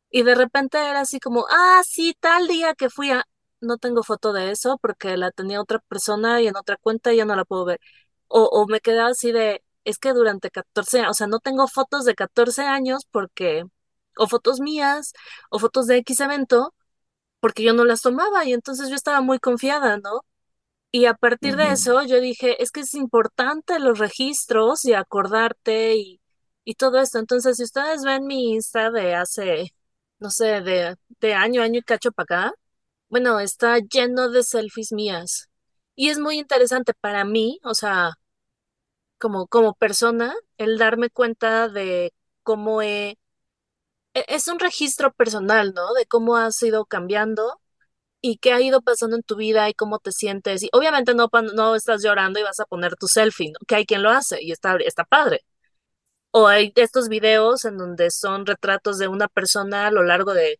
Y 0.09 0.23
de 0.23 0.35
repente 0.35 0.77
era 0.77 1.01
así 1.01 1.19
como, 1.19 1.45
ah, 1.49 1.81
sí, 1.85 2.15
tal 2.19 2.47
día 2.47 2.73
que 2.75 2.89
fui 2.89 3.11
a... 3.11 3.23
No 3.61 3.77
tengo 3.77 4.03
foto 4.03 4.33
de 4.33 4.51
eso 4.51 4.77
porque 4.81 5.17
la 5.17 5.31
tenía 5.31 5.61
otra 5.61 5.79
persona 5.79 6.41
y 6.41 6.47
en 6.47 6.55
otra 6.57 6.77
cuenta 6.77 7.13
y 7.13 7.17
ya 7.17 7.25
no 7.25 7.35
la 7.35 7.45
puedo 7.45 7.65
ver. 7.65 7.79
O, 8.27 8.43
o 8.45 8.67
me 8.67 8.79
quedaba 8.81 9.09
así 9.09 9.31
de, 9.31 9.63
es 9.85 9.99
que 9.99 10.13
durante 10.13 10.51
14, 10.51 11.07
o 11.07 11.13
sea, 11.13 11.27
no 11.27 11.39
tengo 11.39 11.67
fotos 11.67 12.05
de 12.05 12.15
14 12.15 12.63
años 12.63 13.03
porque, 13.11 13.63
o 14.17 14.27
fotos 14.27 14.59
mías, 14.61 15.13
o 15.49 15.59
fotos 15.59 15.87
de 15.87 15.97
X 15.97 16.19
evento, 16.21 16.73
porque 17.39 17.63
yo 17.63 17.73
no 17.73 17.85
las 17.85 18.01
tomaba 18.01 18.45
y 18.45 18.53
entonces 18.53 18.89
yo 18.89 18.95
estaba 18.95 19.21
muy 19.21 19.39
confiada, 19.39 19.97
¿no? 19.97 20.21
Y 20.91 21.05
a 21.07 21.13
partir 21.13 21.55
de 21.57 21.71
eso 21.71 22.03
yo 22.03 22.21
dije, 22.21 22.61
es 22.63 22.71
que 22.71 22.81
es 22.81 22.93
importante 22.95 23.79
los 23.79 23.99
registros 23.99 24.85
y 24.85 24.93
acordarte 24.93 25.95
y, 25.97 26.21
y 26.63 26.75
todo 26.75 26.99
esto. 26.99 27.19
Entonces, 27.19 27.57
si 27.57 27.63
ustedes 27.63 28.03
ven 28.03 28.25
mi 28.25 28.53
Insta 28.53 28.91
de 28.91 29.13
hace, 29.15 29.71
no 30.19 30.29
sé, 30.31 30.61
de, 30.61 30.95
de 31.19 31.33
año, 31.33 31.61
año 31.61 31.79
y 31.79 31.83
cacho 31.83 32.11
para 32.11 32.47
acá, 32.47 32.53
bueno, 33.09 33.39
está 33.39 33.79
lleno 33.79 34.29
de 34.29 34.43
selfies 34.43 34.91
mías. 34.93 35.49
Y 35.95 36.09
es 36.09 36.19
muy 36.19 36.37
interesante 36.39 36.93
para 37.01 37.25
mí, 37.25 37.59
o 37.63 37.73
sea, 37.75 38.11
como, 39.25 39.47
como 39.47 39.73
persona, 39.73 40.35
el 40.57 40.77
darme 40.77 41.09
cuenta 41.09 41.67
de 41.67 42.13
cómo 42.43 42.83
he, 42.83 43.17
e- 44.13 44.25
es 44.29 44.47
un 44.47 44.59
registro 44.59 45.13
personal, 45.13 45.73
¿no? 45.75 45.93
De 45.93 46.05
cómo 46.05 46.37
has 46.37 46.61
ido 46.63 46.85
cambiando 46.85 47.61
y 48.21 48.37
qué 48.39 48.53
ha 48.53 48.61
ido 48.61 48.81
pasando 48.81 49.15
en 49.17 49.23
tu 49.23 49.35
vida 49.37 49.69
y 49.69 49.73
cómo 49.75 49.99
te 49.99 50.11
sientes. 50.13 50.63
Y 50.63 50.69
obviamente 50.73 51.15
no, 51.15 51.29
no 51.55 51.75
estás 51.75 52.03
llorando 52.03 52.39
y 52.39 52.43
vas 52.43 52.59
a 52.61 52.65
poner 52.65 52.95
tu 52.97 53.07
selfie, 53.07 53.51
¿no? 53.51 53.59
Que 53.67 53.75
hay 53.75 53.85
quien 53.85 54.03
lo 54.03 54.11
hace 54.11 54.43
y 54.43 54.51
está, 54.53 54.75
está 54.77 55.05
padre. 55.05 55.41
O 56.31 56.47
hay 56.47 56.73
estos 56.75 57.09
videos 57.09 57.65
en 57.65 57.77
donde 57.77 58.11
son 58.11 58.45
retratos 58.45 58.97
de 58.99 59.07
una 59.09 59.27
persona 59.29 59.87
a 59.87 59.91
lo 59.91 60.03
largo 60.03 60.33
de 60.35 60.59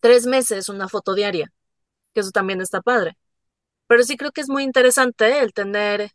tres 0.00 0.26
meses, 0.26 0.68
una 0.68 0.88
foto 0.88 1.14
diaria, 1.14 1.52
que 2.14 2.20
eso 2.20 2.30
también 2.32 2.60
está 2.60 2.82
padre. 2.82 3.18
Pero 3.88 4.02
sí 4.04 4.16
creo 4.18 4.32
que 4.32 4.42
es 4.42 4.50
muy 4.50 4.64
interesante 4.64 5.40
el 5.40 5.52
tener 5.54 6.10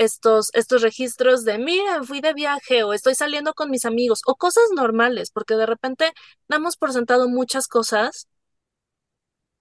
estos, 0.00 0.50
estos 0.54 0.82
registros 0.82 1.44
de, 1.44 1.58
mira, 1.58 2.02
fui 2.04 2.20
de 2.20 2.34
viaje 2.34 2.84
o 2.84 2.92
estoy 2.92 3.14
saliendo 3.14 3.54
con 3.54 3.70
mis 3.70 3.84
amigos 3.84 4.22
o 4.26 4.36
cosas 4.36 4.64
normales, 4.74 5.30
porque 5.30 5.54
de 5.56 5.66
repente 5.66 6.12
damos 6.48 6.76
por 6.76 6.92
sentado 6.92 7.28
muchas 7.28 7.68
cosas 7.68 8.28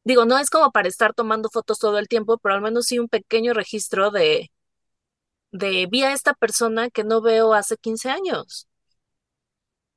Digo, 0.03 0.25
no 0.25 0.37
es 0.37 0.49
como 0.49 0.71
para 0.71 0.87
estar 0.89 1.13
tomando 1.13 1.49
fotos 1.49 1.79
todo 1.79 1.99
el 1.99 2.07
tiempo, 2.09 2.37
pero 2.37 2.55
al 2.55 2.61
menos 2.61 2.85
sí 2.87 2.99
un 2.99 3.07
pequeño 3.09 3.53
registro 3.53 4.11
de, 4.11 4.51
de 5.51 5.87
vi 5.91 6.03
a 6.03 6.13
esta 6.13 6.33
persona 6.33 6.89
que 6.89 7.03
no 7.03 7.21
veo 7.21 7.53
hace 7.53 7.77
15 7.77 8.09
años. 8.09 8.67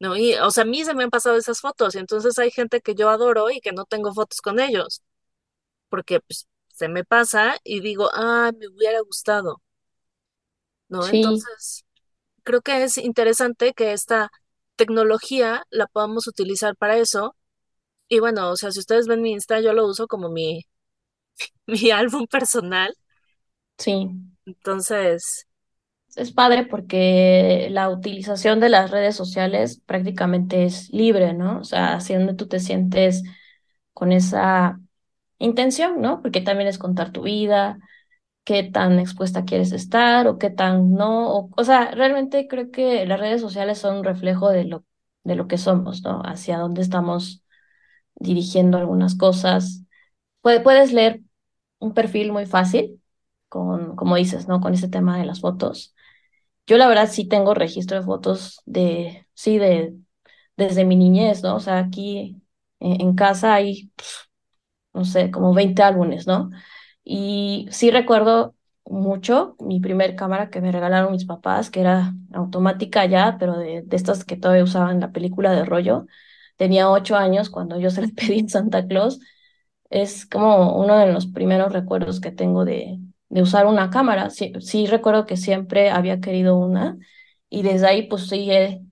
¿No? 0.01 0.17
Y, 0.17 0.35
o 0.35 0.51
sea, 0.51 0.65
a 0.65 0.67
mí 0.67 0.85
se 0.85 0.95
me 0.95 1.05
han 1.05 1.11
pasado 1.11 1.37
esas 1.37 1.61
fotos 1.61 1.95
y 1.95 1.99
entonces 1.99 2.39
hay 2.39 2.51
gente 2.51 2.81
que 2.81 2.95
yo 2.95 3.09
adoro 3.09 3.51
y 3.51 3.61
que 3.61 3.73
no 3.73 3.85
tengo 3.85 4.13
fotos 4.13 4.41
con 4.41 4.59
ellos, 4.61 5.03
porque 5.91 6.21
pues, 6.21 6.49
se 6.69 6.89
me 6.89 7.05
pasa 7.05 7.57
y 7.65 7.81
digo, 7.81 8.11
ah, 8.15 8.53
me 8.59 8.69
hubiera 8.69 9.01
gustado, 9.03 9.63
¿no? 10.93 11.09
Sí, 11.09 11.23
Entonces, 11.23 11.85
creo 12.45 12.63
que 12.63 12.85
es 12.85 12.99
interesante 12.99 13.75
que 13.75 13.93
esta 13.95 14.31
tecnología 14.77 15.65
la 15.71 15.87
podamos 15.89 16.27
utilizar 16.29 16.77
para 16.77 16.99
eso. 16.99 17.37
Y 18.09 18.21
bueno, 18.21 18.51
o 18.53 18.57
sea, 18.57 18.73
si 18.73 18.81
ustedes 18.81 19.07
ven 19.09 19.23
mi 19.23 19.33
Insta, 19.33 19.61
yo 19.61 19.73
lo 19.75 19.87
uso 19.89 20.09
como 20.09 20.31
mi, 20.31 20.63
mi 21.67 21.91
álbum 21.91 22.27
personal. 22.27 22.95
sí. 23.79 24.09
Entonces, 24.47 25.47
Es 26.15 26.31
padre 26.33 26.67
porque 26.67 27.69
la 27.71 27.89
utilización 27.89 28.61
de 28.61 28.69
las 28.69 28.91
redes 28.91 29.17
sociales 29.17 29.81
prácticamente 29.87 30.65
es 30.65 30.91
libre, 30.91 31.33
¿no? 31.33 31.61
O 31.61 31.65
sea, 31.65 31.95
hacia 31.95 32.19
donde 32.19 32.35
tú 32.35 32.49
te 32.49 32.61
sientes 32.61 33.23
con 33.95 34.13
esa 34.13 34.81
intención, 35.39 36.01
¿no? 36.03 36.23
Porque 36.23 36.41
también 36.43 36.69
es 36.69 36.79
contar 36.79 37.13
tu 37.13 37.23
vida, 37.23 37.79
qué 38.45 38.63
tan 38.65 38.99
expuesta 38.99 39.45
quieres 39.45 39.73
estar 39.73 40.27
o 40.29 40.39
qué 40.39 40.51
tan 40.51 40.93
no. 40.95 41.33
O, 41.35 41.51
o 41.57 41.65
sea, 41.65 41.91
realmente 41.93 42.49
creo 42.49 42.71
que 42.71 43.07
las 43.07 43.21
redes 43.21 43.41
sociales 43.41 43.79
son 43.79 43.99
un 43.99 44.05
reflejo 44.05 44.51
de 44.51 44.65
lo, 44.65 44.85
de 45.25 45.37
lo 45.37 45.49
que 45.49 45.59
somos, 45.59 46.03
¿no? 46.03 46.23
Hacia 46.25 46.59
dónde 46.59 46.83
estamos 46.83 47.45
dirigiendo 48.17 48.79
algunas 48.79 49.17
cosas. 49.17 49.85
Puede- 50.43 50.61
puedes 50.61 50.93
leer 50.93 51.23
un 51.81 51.95
perfil 51.95 52.33
muy 52.33 52.47
fácil 52.47 53.03
con, 53.49 53.97
como 53.97 54.17
dices, 54.17 54.49
¿no? 54.49 54.61
Con 54.61 54.75
ese 54.75 54.89
tema 54.89 55.19
de 55.19 55.27
las 55.27 55.41
fotos. 55.41 55.95
Yo 56.67 56.79
la 56.79 56.89
verdad 56.89 57.09
sí 57.11 57.29
tengo 57.29 57.55
registro 57.55 57.99
de 57.99 58.05
fotos 58.07 58.63
de, 58.67 59.27
sí, 59.35 59.59
de, 59.59 59.95
desde 60.57 60.85
mi 60.85 60.97
niñez, 60.97 61.43
¿no? 61.43 61.57
O 61.57 61.61
sea, 61.61 61.79
aquí 61.81 62.43
en, 62.81 63.01
en 63.03 63.15
casa 63.17 63.55
hay, 63.55 63.93
no 64.93 65.05
sé, 65.05 65.31
como 65.31 65.55
20 65.55 65.83
álbumes, 65.83 66.27
¿no? 66.27 66.51
Y 67.05 67.67
sí 67.71 67.91
recuerdo 67.91 68.55
mucho 68.85 69.57
mi 69.61 69.81
primer 69.81 70.17
cámara 70.17 70.51
que 70.51 70.61
me 70.61 70.73
regalaron 70.73 71.13
mis 71.13 71.25
papás, 71.25 71.71
que 71.71 71.81
era 71.81 72.15
automática 72.33 73.05
ya, 73.07 73.37
pero 73.39 73.59
de, 73.59 73.83
de 73.83 73.97
estas 73.97 74.25
que 74.25 74.37
todavía 74.37 74.65
usaban 74.65 75.01
la 75.01 75.13
película 75.13 75.53
de 75.53 75.65
rollo. 75.65 76.07
Tenía 76.57 76.91
ocho 76.91 77.17
años 77.17 77.51
cuando 77.51 77.79
yo 77.81 77.91
se 77.91 78.03
la 78.03 78.09
pedí 78.17 78.41
en 78.41 78.49
Santa 78.49 78.87
Claus. 78.87 79.21
Es 79.91 80.27
como 80.27 80.77
uno 80.81 80.97
de 80.99 81.13
los 81.13 81.27
primeros 81.27 81.73
recuerdos 81.73 82.21
que 82.21 82.31
tengo 82.33 82.65
de, 82.65 82.99
de 83.29 83.43
usar 83.43 83.67
una 83.67 83.91
cámara. 83.91 84.31
Sí, 84.31 84.53
sí 84.61 84.87
recuerdo 84.87 85.27
que 85.27 85.37
siempre 85.37 85.91
había 85.91 86.21
querido 86.21 86.57
una 86.57 86.97
y 87.51 87.63
desde 87.63 87.87
ahí 87.89 88.03
pues 88.09 88.29
sí 88.29 88.51
he, 88.51 88.83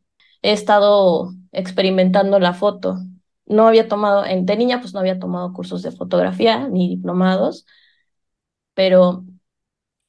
he 0.42 0.52
estado 0.52 1.32
experimentando 1.52 2.38
la 2.38 2.52
foto. 2.54 2.98
No 3.46 3.66
había 3.66 3.88
tomado, 3.88 4.22
de 4.24 4.56
niña 4.56 4.80
pues 4.80 4.92
no 4.94 5.00
había 5.00 5.18
tomado 5.18 5.52
cursos 5.52 5.82
de 5.82 5.90
fotografía 5.92 6.68
ni 6.68 6.88
diplomados, 6.88 7.66
pero 8.74 9.24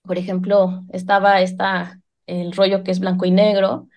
por 0.04 0.18
ejemplo 0.18 0.84
estaba 0.94 1.42
esta, 1.42 2.02
el 2.28 2.54
rollo 2.54 2.84
que 2.84 2.92
es 2.92 3.00
blanco 3.00 3.26
y 3.26 3.32
negro 3.32 3.88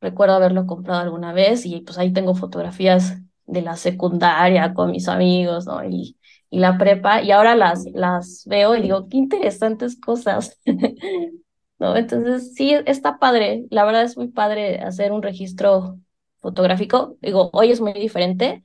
Recuerdo 0.00 0.34
haberlo 0.36 0.66
comprado 0.66 1.00
alguna 1.00 1.32
vez 1.32 1.66
y 1.66 1.80
pues 1.82 1.98
ahí 1.98 2.12
tengo 2.12 2.34
fotografías 2.34 3.18
de 3.46 3.62
la 3.62 3.76
secundaria 3.76 4.74
con 4.74 4.90
mis 4.92 5.08
amigos, 5.08 5.66
¿no? 5.66 5.84
Y, 5.84 6.18
y 6.50 6.58
la 6.60 6.78
prepa, 6.78 7.22
y 7.22 7.30
ahora 7.32 7.56
las, 7.56 7.84
las 7.94 8.44
veo 8.46 8.76
y 8.76 8.82
digo, 8.82 9.08
qué 9.08 9.16
interesantes 9.18 9.98
cosas, 10.00 10.60
¿no? 11.78 11.96
Entonces, 11.96 12.54
sí, 12.54 12.74
está 12.86 13.18
padre, 13.18 13.64
la 13.70 13.84
verdad 13.84 14.02
es 14.04 14.16
muy 14.16 14.28
padre 14.28 14.80
hacer 14.80 15.12
un 15.12 15.22
registro 15.22 15.98
fotográfico. 16.40 17.16
Digo, 17.20 17.50
hoy 17.52 17.70
es 17.72 17.80
muy 17.80 17.92
diferente. 17.94 18.64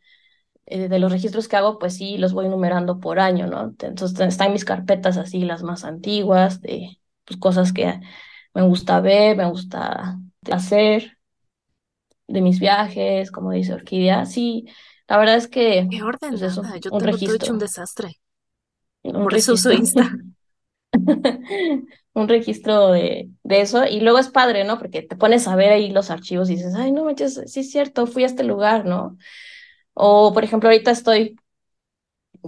Eh, 0.68 0.90
de 0.90 1.00
los 1.00 1.12
registros 1.12 1.48
que 1.50 1.58
hago, 1.58 1.80
pues 1.80 1.96
sí, 1.98 2.18
los 2.20 2.34
voy 2.34 2.50
numerando 2.50 3.00
por 3.02 3.20
año, 3.20 3.48
¿no? 3.48 3.64
Entonces, 3.82 4.20
están 4.30 4.54
mis 4.54 4.66
carpetas 4.66 5.18
así, 5.18 5.42
las 5.46 5.64
más 5.64 5.86
antiguas, 5.86 6.62
de 6.62 7.00
pues, 7.26 7.40
cosas 7.40 7.74
que 7.74 8.00
me 8.56 8.64
gusta 8.64 9.02
ver, 9.02 9.38
me 9.38 9.46
gusta 9.50 10.20
hacer 10.52 11.18
de 12.28 12.42
mis 12.42 12.60
viajes, 12.60 13.32
como 13.32 13.52
dice 13.52 13.74
Orquídea. 13.74 14.26
Sí, 14.26 14.66
la 15.08 15.18
verdad 15.18 15.36
es 15.38 15.48
que 15.48 15.88
qué 15.90 16.02
pues 16.28 16.42
es 16.42 16.58
ordenada. 16.58 16.58
un, 16.58 16.78
Yo 16.80 16.92
un 16.92 17.00
tengo 17.00 17.18
todo 17.18 17.36
hecho 17.36 17.52
un 17.54 17.60
registro, 17.60 17.60
desastre. 17.60 18.14
un 19.04 19.30
Por 19.30 19.38
eso 19.38 19.54
uso 19.54 19.72
registro, 19.72 19.74
Insta. 19.74 20.12
un 22.14 22.28
registro 22.28 22.92
de, 22.92 23.30
de 23.44 23.62
eso. 23.62 23.86
Y 23.86 24.00
luego 24.02 24.20
es 24.20 24.30
padre, 24.30 24.64
¿no? 24.64 24.78
Porque 24.80 25.02
te 25.04 25.16
pones 25.16 25.48
a 25.48 25.56
ver 25.56 25.72
ahí 25.72 25.92
los 25.92 26.10
archivos 26.12 26.50
y 26.50 26.56
dices, 26.56 26.74
ay, 26.76 26.92
no 26.92 27.04
manches, 27.06 27.42
sí 27.48 27.62
es 27.62 27.72
cierto, 27.72 28.08
fui 28.08 28.24
a 28.24 28.28
este 28.28 28.44
lugar, 28.44 28.86
¿no? 28.86 29.18
O, 30.00 30.32
por 30.34 30.44
ejemplo, 30.44 30.70
ahorita 30.70 30.92
estoy 30.92 31.36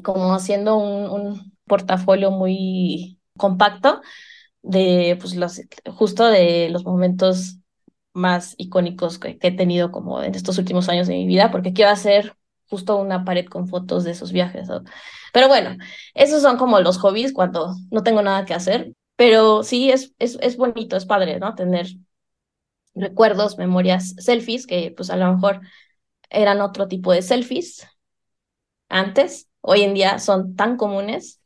como 0.03 0.33
haciendo 0.33 0.77
un, 0.77 1.09
un 1.09 1.57
portafolio 1.65 2.31
muy 2.31 3.19
compacto 3.37 4.01
de, 4.61 5.17
pues, 5.19 5.35
los, 5.35 5.61
justo 5.87 6.27
de 6.27 6.69
los 6.69 6.85
momentos 6.85 7.57
más 8.13 8.55
icónicos 8.57 9.19
que, 9.19 9.37
he 9.41 9.51
tenido 9.55 9.91
como 9.91 10.23
en 10.23 10.35
estos 10.35 10.57
últimos 10.59 10.89
años 10.89 11.07
de 11.07 11.15
mi 11.15 11.27
vida, 11.27 11.51
porque 11.51 11.73
quiero 11.73 11.91
hacer 11.91 12.35
justo 12.69 12.97
una 12.97 13.25
pared 13.25 13.45
con 13.47 13.67
fotos 13.67 14.03
de 14.03 14.11
esos 14.11 14.31
viajes. 14.31 14.69
Pero 15.33 15.47
bueno, 15.47 15.77
esos 16.15 16.41
son 16.41 16.57
como 16.57 16.79
los 16.81 16.97
hobbies 16.99 17.33
cuando 17.33 17.75
no 17.91 18.03
tengo 18.03 18.21
nada 18.21 18.45
que 18.45 18.53
hacer, 18.53 18.93
pero 19.15 19.63
sí 19.63 19.91
es, 19.91 20.13
es, 20.19 20.37
es 20.41 20.57
bonito, 20.57 20.97
es 20.97 21.05
padre, 21.05 21.39
¿no? 21.39 21.55
Tener 21.55 21.87
recuerdos, 22.95 23.57
memorias, 23.57 24.15
selfies, 24.17 24.67
que 24.67 24.93
pues 24.95 25.09
a 25.09 25.15
lo 25.17 25.33
mejor 25.33 25.61
eran 26.29 26.61
otro 26.61 26.87
tipo 26.87 27.11
de 27.13 27.21
selfies 27.21 27.87
antes, 28.89 29.49
hoy 29.61 29.81
en 29.83 29.93
día 29.93 30.19
son 30.19 30.55
tan 30.55 30.77
comunes 30.77 31.41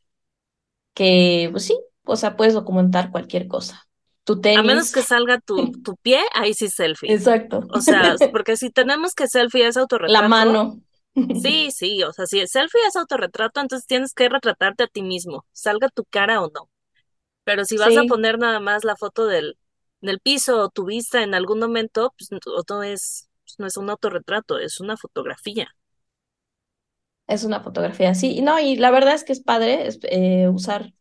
que 0.94 1.48
pues 1.52 1.64
sí, 1.66 1.78
o 2.04 2.16
sea, 2.16 2.36
puedes 2.36 2.54
documentar 2.54 3.10
cualquier 3.10 3.48
cosa. 3.48 3.88
Tu 4.24 4.40
A 4.52 4.62
menos 4.62 4.88
tenis, 4.88 4.92
que 4.92 5.02
salga 5.02 5.40
tu, 5.40 5.72
tu 5.82 5.96
pie, 5.96 6.20
ahí 6.32 6.54
sí 6.54 6.68
selfie. 6.68 7.14
exacto, 7.14 7.68
O 7.68 7.80
sea, 7.80 8.16
porque 8.30 8.56
si 8.56 8.70
tenemos 8.70 9.14
que 9.14 9.26
selfie 9.28 9.66
es 9.66 9.76
la 10.06 10.22
autorretrato, 10.22 10.22
mano. 10.22 10.80
sí, 11.32 11.70
sí, 11.72 12.02
o 12.04 12.12
sea, 12.12 12.26
si 12.26 12.40
el 12.40 12.48
selfie 12.48 12.80
es 12.88 12.96
autorretrato, 12.96 13.60
entonces 13.60 13.86
tienes 13.86 14.14
que 14.14 14.28
retratarte 14.28 14.84
a 14.84 14.88
ti 14.88 15.02
mismo, 15.02 15.46
salga 15.52 15.88
tu 15.90 16.04
cara 16.06 16.42
o 16.42 16.50
no. 16.54 16.70
Pero 17.44 17.64
si 17.66 17.78
vas 17.78 17.96
a 17.96 18.04
poner 18.04 18.38
nada 18.38 18.60
más 18.60 18.84
la 18.84 18.96
foto 18.96 19.26
del, 19.26 19.58
del 20.00 20.20
piso 20.20 20.60
o 20.62 20.70
tu 20.70 20.86
vista 20.86 21.22
en 21.22 21.34
algún 21.34 21.60
momento, 21.60 22.14
pues 22.18 22.30
no 22.32 22.82
es, 22.84 23.28
pues, 23.44 23.56
no 23.58 23.66
es 23.66 23.76
un 23.76 23.90
autorretrato, 23.90 24.58
es 24.58 24.80
una 24.80 24.96
fotografía. 24.96 25.68
es 27.26 27.44
una 27.44 27.60
fotografía, 27.60 28.14
sí. 28.14 28.40
No, 28.42 28.58
y 28.60 28.76
la 28.76 28.90
verdad 28.90 29.14
es 29.14 29.24
que 29.24 29.32
es 29.32 29.40
padre 29.40 29.88
eh, 30.02 30.48
usar 30.48 30.92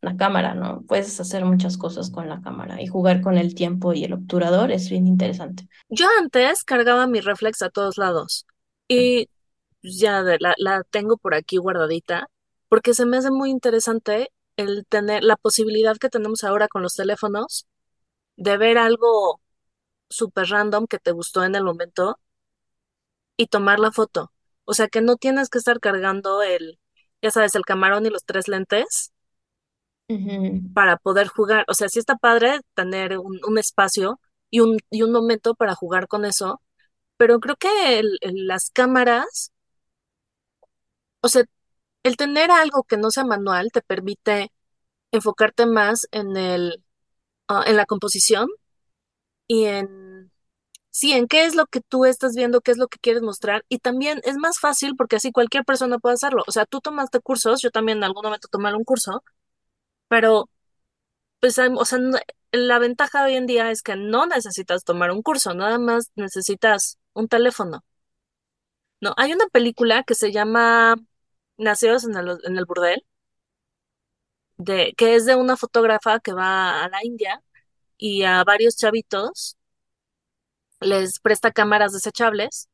la 0.00 0.16
cámara, 0.16 0.54
¿no? 0.54 0.82
Puedes 0.86 1.18
hacer 1.20 1.44
muchas 1.44 1.76
cosas 1.76 2.10
con 2.10 2.28
la 2.28 2.40
cámara 2.40 2.80
y 2.82 2.86
jugar 2.86 3.20
con 3.20 3.38
el 3.38 3.54
tiempo 3.54 3.92
y 3.92 4.04
el 4.04 4.12
obturador 4.12 4.72
es 4.72 4.88
bien 4.90 5.06
interesante. 5.06 5.68
Yo 5.88 6.06
antes 6.20 6.64
cargaba 6.64 7.06
mi 7.06 7.20
reflex 7.20 7.62
a 7.62 7.70
todos 7.70 7.98
lados 7.98 8.46
y 8.88 9.28
pues, 9.80 9.98
ya 9.98 10.22
la, 10.40 10.54
la 10.58 10.82
tengo 10.90 11.16
por 11.16 11.34
aquí 11.34 11.56
guardadita 11.56 12.28
porque 12.68 12.94
se 12.94 13.06
me 13.06 13.18
hace 13.18 13.30
muy 13.30 13.50
interesante 13.50 14.32
el 14.56 14.86
tener 14.88 15.24
la 15.24 15.36
posibilidad 15.36 15.96
que 15.96 16.08
tenemos 16.08 16.44
ahora 16.44 16.68
con 16.68 16.82
los 16.82 16.94
teléfonos 16.94 17.66
de 18.36 18.58
ver 18.58 18.78
algo 18.78 19.41
súper 20.12 20.48
random 20.48 20.86
que 20.88 20.98
te 20.98 21.12
gustó 21.12 21.44
en 21.44 21.54
el 21.56 21.64
momento 21.64 22.18
y 23.36 23.46
tomar 23.48 23.78
la 23.78 23.92
foto. 23.92 24.32
O 24.64 24.74
sea 24.74 24.88
que 24.88 25.00
no 25.02 25.16
tienes 25.16 25.48
que 25.50 25.58
estar 25.58 25.80
cargando 25.80 26.42
el, 26.42 26.78
ya 27.22 27.30
sabes, 27.30 27.54
el 27.54 27.64
camarón 27.64 28.06
y 28.06 28.10
los 28.10 28.24
tres 28.24 28.48
lentes 28.48 29.12
para 30.72 30.96
poder 30.96 31.28
jugar. 31.28 31.64
O 31.68 31.74
sea, 31.74 31.88
sí 31.88 31.98
está 31.98 32.16
padre 32.16 32.60
tener 32.74 33.18
un, 33.18 33.40
un 33.46 33.58
espacio 33.58 34.20
y 34.50 34.60
un, 34.60 34.78
y 34.90 35.02
un 35.02 35.12
momento 35.12 35.54
para 35.54 35.74
jugar 35.74 36.08
con 36.08 36.24
eso, 36.24 36.60
pero 37.16 37.40
creo 37.40 37.56
que 37.56 38.00
el- 38.00 38.18
el- 38.22 38.46
las 38.48 38.70
cámaras, 38.70 39.52
o 41.20 41.28
sea, 41.28 41.44
el 42.04 42.16
tener 42.16 42.50
algo 42.50 42.84
que 42.84 42.96
no 42.96 43.10
sea 43.10 43.24
manual 43.24 43.70
te 43.72 43.82
permite 43.82 44.52
enfocarte 45.12 45.66
más 45.66 46.08
en 46.12 46.36
el, 46.36 46.84
ah, 47.48 47.64
en 47.66 47.76
la 47.76 47.86
composición 47.86 48.48
y 49.46 49.64
en, 49.66 50.30
sí, 50.90 51.12
en 51.12 51.28
qué 51.28 51.44
es 51.46 51.54
lo 51.56 51.66
que 51.66 51.80
tú 51.80 52.04
estás 52.06 52.34
viendo, 52.36 52.60
qué 52.62 52.72
es 52.72 52.78
lo 52.78 52.88
que 52.88 52.98
quieres 53.00 53.22
mostrar. 53.22 53.64
Y 53.68 53.78
también 53.80 54.20
es 54.24 54.36
más 54.38 54.60
fácil 54.60 54.96
porque 54.96 55.16
así 55.16 55.32
cualquier 55.32 55.64
persona 55.64 55.98
puede 55.98 56.14
hacerlo. 56.16 56.44
O 56.48 56.52
sea, 56.52 56.66
tú 56.66 56.80
tomaste 56.80 57.20
cursos, 57.20 57.62
yo 57.62 57.70
también 57.70 57.98
en 58.00 58.04
algún 58.04 58.24
momento 58.24 58.48
tomé 58.50 58.74
un 58.74 58.84
curso, 58.84 59.24
pero 60.08 60.50
pues, 61.40 61.58
o 61.58 61.84
sea, 61.84 61.98
la 62.52 62.78
ventaja 62.78 63.24
hoy 63.24 63.36
en 63.36 63.46
día 63.46 63.70
es 63.70 63.82
que 63.82 63.96
no 63.96 64.26
necesitas 64.26 64.84
tomar 64.84 65.10
un 65.12 65.22
curso, 65.22 65.54
nada 65.54 65.78
más 65.78 66.12
necesitas 66.16 66.98
un 67.14 67.28
teléfono. 67.28 67.84
No, 69.00 69.12
hay 69.16 69.32
una 69.32 69.46
película 69.48 70.02
que 70.04 70.14
se 70.14 70.32
llama 70.32 70.96
nacidos 71.58 72.04
en 72.04 72.16
el, 72.16 72.38
en 72.44 72.56
el 72.58 72.64
burdel, 72.66 73.04
de, 74.56 74.94
que 74.96 75.14
es 75.16 75.26
de 75.26 75.34
una 75.36 75.56
fotógrafa 75.56 76.20
que 76.20 76.32
va 76.32 76.84
a 76.84 76.88
la 76.88 77.04
India 77.04 77.42
y 78.02 78.24
a 78.24 78.42
varios 78.44 78.76
chavitos 78.76 79.56
les 80.80 81.18
presta 81.20 81.52
cámaras 81.52 81.92
desechables 81.92 82.68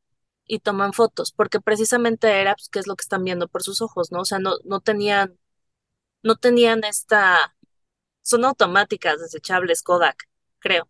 y 0.47 0.61
toman 0.61 0.93
fotos, 0.95 1.33
porque 1.33 1.61
precisamente 1.61 2.41
era 2.41 2.55
pues, 2.55 2.69
qué 2.71 2.79
es 2.79 2.87
lo 2.87 2.97
que 2.97 3.03
están 3.03 3.25
viendo 3.25 3.49
por 3.49 3.63
sus 3.63 3.83
ojos, 3.83 4.11
¿no? 4.13 4.21
O 4.21 4.25
sea, 4.25 4.39
no, 4.39 4.55
no 4.65 4.81
tenían, 4.81 5.39
no 6.23 6.37
tenían 6.37 6.85
esta, 6.85 7.55
son 8.23 8.45
automáticas 8.45 9.21
desechables 9.21 9.83
Kodak, 9.83 10.17
creo. 10.61 10.89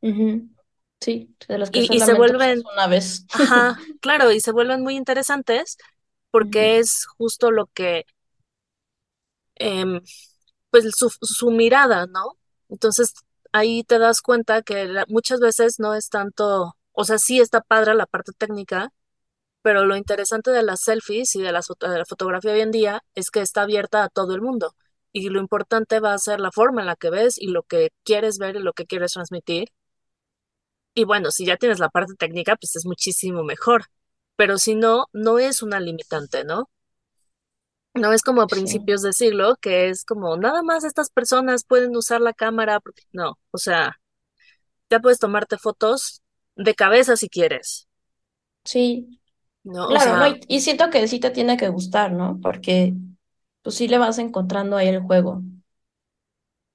Sí, 1.01 1.35
de 1.49 1.59
las 1.59 1.71
que 1.71 1.81
Y, 1.81 1.97
y 1.97 2.01
se 2.01 2.15
usas 2.15 2.15
vuelven, 2.15 2.63
una 2.73 2.87
vez. 2.87 3.25
ajá, 3.33 3.79
claro, 4.01 4.33
y 4.33 4.41
se 4.41 4.53
vuelven 4.53 4.83
muy 4.83 4.97
interesantes 4.97 5.77
porque 6.31 6.79
es 6.79 7.07
justo 7.19 7.51
lo 7.51 7.67
que, 7.69 8.05
em, 9.57 10.01
pues 10.71 10.85
su, 10.97 11.11
su 11.23 11.51
mirada, 11.51 12.07
¿no? 12.07 12.39
Entonces 12.69 13.15
ahí 13.53 13.85
te 13.85 13.99
das 13.99 14.21
cuenta 14.23 14.63
que 14.63 14.87
la- 14.87 15.05
muchas 15.09 15.41
veces 15.41 15.79
no 15.79 15.95
es 15.95 16.09
tanto, 16.09 16.75
o 16.93 17.05
sea, 17.05 17.19
sí 17.19 17.41
está 17.41 17.61
padre 17.61 17.95
la 17.95 18.07
parte 18.07 18.33
técnica, 18.37 18.91
pero 19.63 19.85
lo 19.87 19.97
interesante 19.97 20.51
de 20.51 20.63
las 20.63 20.81
selfies 20.83 21.35
y 21.37 21.43
de, 21.43 21.53
foto- 21.63 21.91
de 21.91 21.99
la 21.99 22.07
fotografía 22.07 22.53
hoy 22.53 22.61
en 22.61 22.71
día 22.73 23.03
es 23.15 23.31
que 23.31 23.41
está 23.41 23.63
abierta 23.63 24.05
a 24.05 24.09
todo 24.09 24.35
el 24.35 24.43
mundo. 24.43 24.75
Y 25.13 25.31
lo 25.31 25.41
importante 25.41 26.01
va 26.01 26.15
a 26.15 26.19
ser 26.19 26.41
la 26.41 26.53
forma 26.53 26.83
en 26.83 26.87
la 26.89 26.97
que 26.97 27.11
ves 27.11 27.39
y 27.39 27.49
lo 27.49 27.63
que 27.65 27.91
quieres 28.05 28.39
ver 28.39 28.57
y 28.57 28.61
lo 28.61 28.73
que 28.75 28.87
quieres 28.87 29.13
transmitir. 29.13 29.69
Y 30.95 31.05
bueno, 31.05 31.31
si 31.31 31.47
ya 31.47 31.57
tienes 31.57 31.79
la 31.79 31.89
parte 31.89 32.15
técnica, 32.15 32.57
pues 32.57 32.77
es 32.77 32.85
muchísimo 32.87 33.43
mejor. 33.45 33.85
Pero 34.37 34.59
si 34.59 34.75
no, 34.75 35.07
no 35.13 35.39
es 35.39 35.63
una 35.63 35.81
limitante, 35.81 36.45
¿no? 36.45 36.69
No 37.99 38.13
es 38.13 38.23
como 38.23 38.43
a 38.43 38.49
Sí, 38.49 38.49
principios 38.49 39.03
de 39.03 39.13
siglo, 39.13 39.57
que 39.61 39.89
es 39.91 40.05
como 40.05 40.37
nada 40.37 40.63
más 40.63 40.85
estas 40.85 41.11
personas 41.11 41.65
pueden 41.65 41.97
usar 41.97 42.21
la 42.21 42.33
cámara. 42.35 42.81
porque- 42.81 43.03
No, 43.13 43.39
o 43.51 43.59
sea, 43.59 44.01
ya 44.91 45.01
puedes 45.01 45.19
tomarte 45.21 45.59
fotos 45.59 46.23
de 46.57 46.75
cabeza 46.75 47.17
si 47.17 47.29
quieres, 47.29 47.89
sí, 48.65 49.21
¿no? 49.65 49.93
O 49.95 49.99
claro, 49.99 50.17
¿no? 50.17 50.27
Y, 50.27 50.41
y 50.49 50.61
siento 50.61 50.91
que 50.91 51.07
sí 51.09 51.21
te 51.21 51.31
tiene 51.31 51.57
que 51.57 51.69
gustar, 51.69 52.13
¿no? 52.13 52.39
Porque 52.43 52.95
pues 53.63 53.77
sí 53.77 53.89
le 53.89 53.99
vas 53.99 54.19
encontrando 54.19 54.77
ahí 54.77 54.89
el 54.89 55.01
juego. 55.03 55.43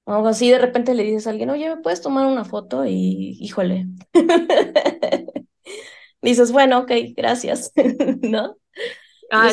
O 0.06 0.12
algo 0.14 0.28
así 0.28 0.50
de 0.50 0.58
repente 0.58 0.94
le 0.94 1.02
dices 1.04 1.26
a 1.26 1.30
alguien, 1.30 1.50
oye, 1.50 1.68
¿me 1.70 1.78
puedes 1.82 2.02
tomar 2.02 2.26
una 2.26 2.44
foto? 2.44 2.84
Y 2.84 3.36
híjole. 3.40 3.86
Dices, 6.22 6.52
bueno, 6.52 6.80
ok, 6.80 6.92
gracias, 7.16 7.72
¿no? 8.22 8.56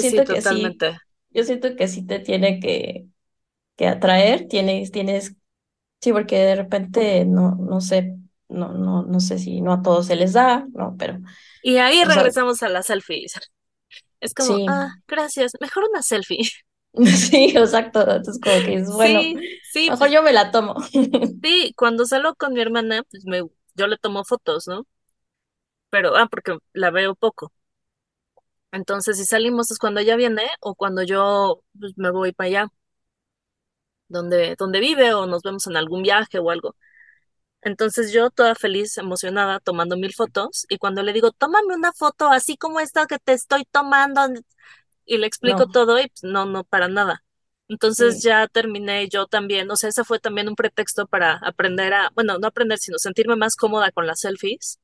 Sí, 0.04 0.24
que 0.24 0.42
sí, 0.42 0.80
totalmente. 0.82 0.98
Yo 1.34 1.44
siento 1.44 1.76
que 1.76 1.88
sí 1.88 2.06
te 2.06 2.20
tiene 2.20 2.60
que, 2.60 3.08
que 3.78 3.88
atraer, 3.88 4.48
tienes, 4.50 4.92
tienes, 4.92 5.36
sí, 6.02 6.14
porque 6.14 6.38
de 6.40 6.56
repente 6.56 7.26
no, 7.26 7.56
no 7.56 7.82
sé, 7.82 8.18
no, 8.50 8.74
no, 8.74 9.04
no 9.04 9.20
sé 9.22 9.40
si 9.40 9.62
no 9.62 9.74
a 9.74 9.82
todos 9.84 10.08
se 10.08 10.16
les 10.18 10.34
da, 10.34 10.68
¿no? 10.74 10.98
Pero, 10.98 11.20
Y 11.62 11.78
ahí 11.78 12.04
sea, 12.04 12.06
regresamos 12.06 12.64
a 12.64 12.70
las 12.70 12.88
selfies. 12.88 13.34
Es 14.22 14.34
como, 14.36 14.62
sí, 14.62 14.68
ah, 14.68 14.90
gracias, 15.08 15.54
mejor 15.62 15.86
una 15.90 16.04
selfie. 16.04 16.40
sí, 16.94 17.54
exacto. 17.56 18.02
Entonces 18.02 18.40
como 18.42 18.62
que 18.64 18.76
es 18.76 18.90
bueno, 18.92 19.32
Sí, 19.32 19.60
sí, 19.62 19.90
mejor 19.90 20.10
pues 20.10 20.12
yo 20.12 20.24
me 20.24 20.34
la 20.34 20.52
tomo. 20.52 20.76
sí, 21.42 21.74
cuando 21.78 22.06
salgo 22.06 22.36
con 22.36 22.54
mi 22.54 22.62
hermana, 22.62 23.04
pues 23.10 23.26
me, 23.26 23.42
yo 23.76 23.88
le 23.88 23.98
tomo 23.98 24.24
fotos, 24.26 24.68
¿no? 24.68 24.86
Pero, 25.90 26.16
ah, 26.18 26.28
porque 26.30 26.58
la 26.74 26.90
veo 26.92 27.16
poco. 27.16 27.54
Entonces, 28.72 29.18
si 29.18 29.26
salimos 29.26 29.72
es 29.72 29.80
cuando 29.80 30.00
ella 30.02 30.16
viene 30.16 30.44
o 30.62 30.76
cuando 30.76 31.04
yo 31.04 31.64
pues, 31.80 31.94
me 31.98 32.12
voy 32.12 32.32
para 32.34 32.48
allá, 32.48 32.68
donde, 34.08 34.56
donde 34.58 34.80
vive 34.80 35.14
o 35.14 35.26
nos 35.26 35.42
vemos 35.44 35.68
en 35.68 35.78
algún 35.78 36.04
viaje 36.04 36.40
o 36.40 36.50
algo. 36.50 36.76
Entonces 37.62 38.12
yo 38.12 38.30
toda 38.32 38.56
feliz, 38.56 38.98
emocionada, 38.98 39.60
tomando 39.60 39.98
mil 39.98 40.14
fotos 40.14 40.66
y 40.70 40.78
cuando 40.78 41.04
le 41.04 41.14
digo, 41.14 41.32
tómame 41.32 41.76
una 41.76 41.94
foto 41.94 42.30
así 42.30 42.58
como 42.58 42.80
esta 42.80 43.06
que 43.08 43.20
te 43.20 43.34
estoy 43.34 43.66
tomando 43.72 44.22
y 45.06 45.18
le 45.18 45.28
explico 45.28 45.68
No, 45.68 45.72
todo 45.72 46.00
y 46.00 46.08
pues 46.10 46.24
no, 46.24 46.46
no, 46.46 46.64
para 46.64 46.88
nada. 46.88 47.24
Entonces 47.70 48.22
sí. 48.22 48.30
ya 48.30 48.48
terminé 48.48 49.08
yo 49.10 49.28
también, 49.28 49.70
o 49.72 49.76
sea, 49.78 49.90
ese 49.90 50.04
fue 50.04 50.20
también 50.20 50.50
un 50.50 50.56
pretexto 50.56 51.08
para 51.08 51.34
aprender 51.38 51.94
a, 51.94 52.10
bueno, 52.16 52.38
no 52.40 52.48
aprender, 52.48 52.80
sino 52.80 52.98
sentirme 53.00 53.36
más 53.36 53.56
cómoda 53.56 53.92
con 53.92 54.08
las 54.08 54.20
selfies. 54.22 54.80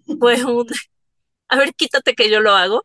Fue 0.20 0.44
un, 0.44 0.66
a 1.48 1.56
ver, 1.58 1.74
quítate 1.74 2.14
que 2.14 2.30
yo 2.30 2.40
lo 2.40 2.52
hago, 2.52 2.84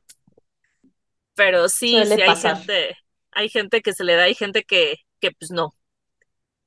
pero 1.36 1.70
sí, 1.70 2.06
Suele 2.06 2.08
sí 2.08 2.22
hay 2.22 2.36
pasar, 2.36 2.58
gente, 2.62 2.98
hay 3.32 3.50
gente 3.50 3.82
que 3.82 3.94
se 3.94 4.04
le 4.04 4.16
da, 4.16 4.24
hay 4.24 4.36
gente 4.36 4.64
que, 4.64 4.98
que 5.20 5.32
pues 5.32 5.52
no, 5.52 5.76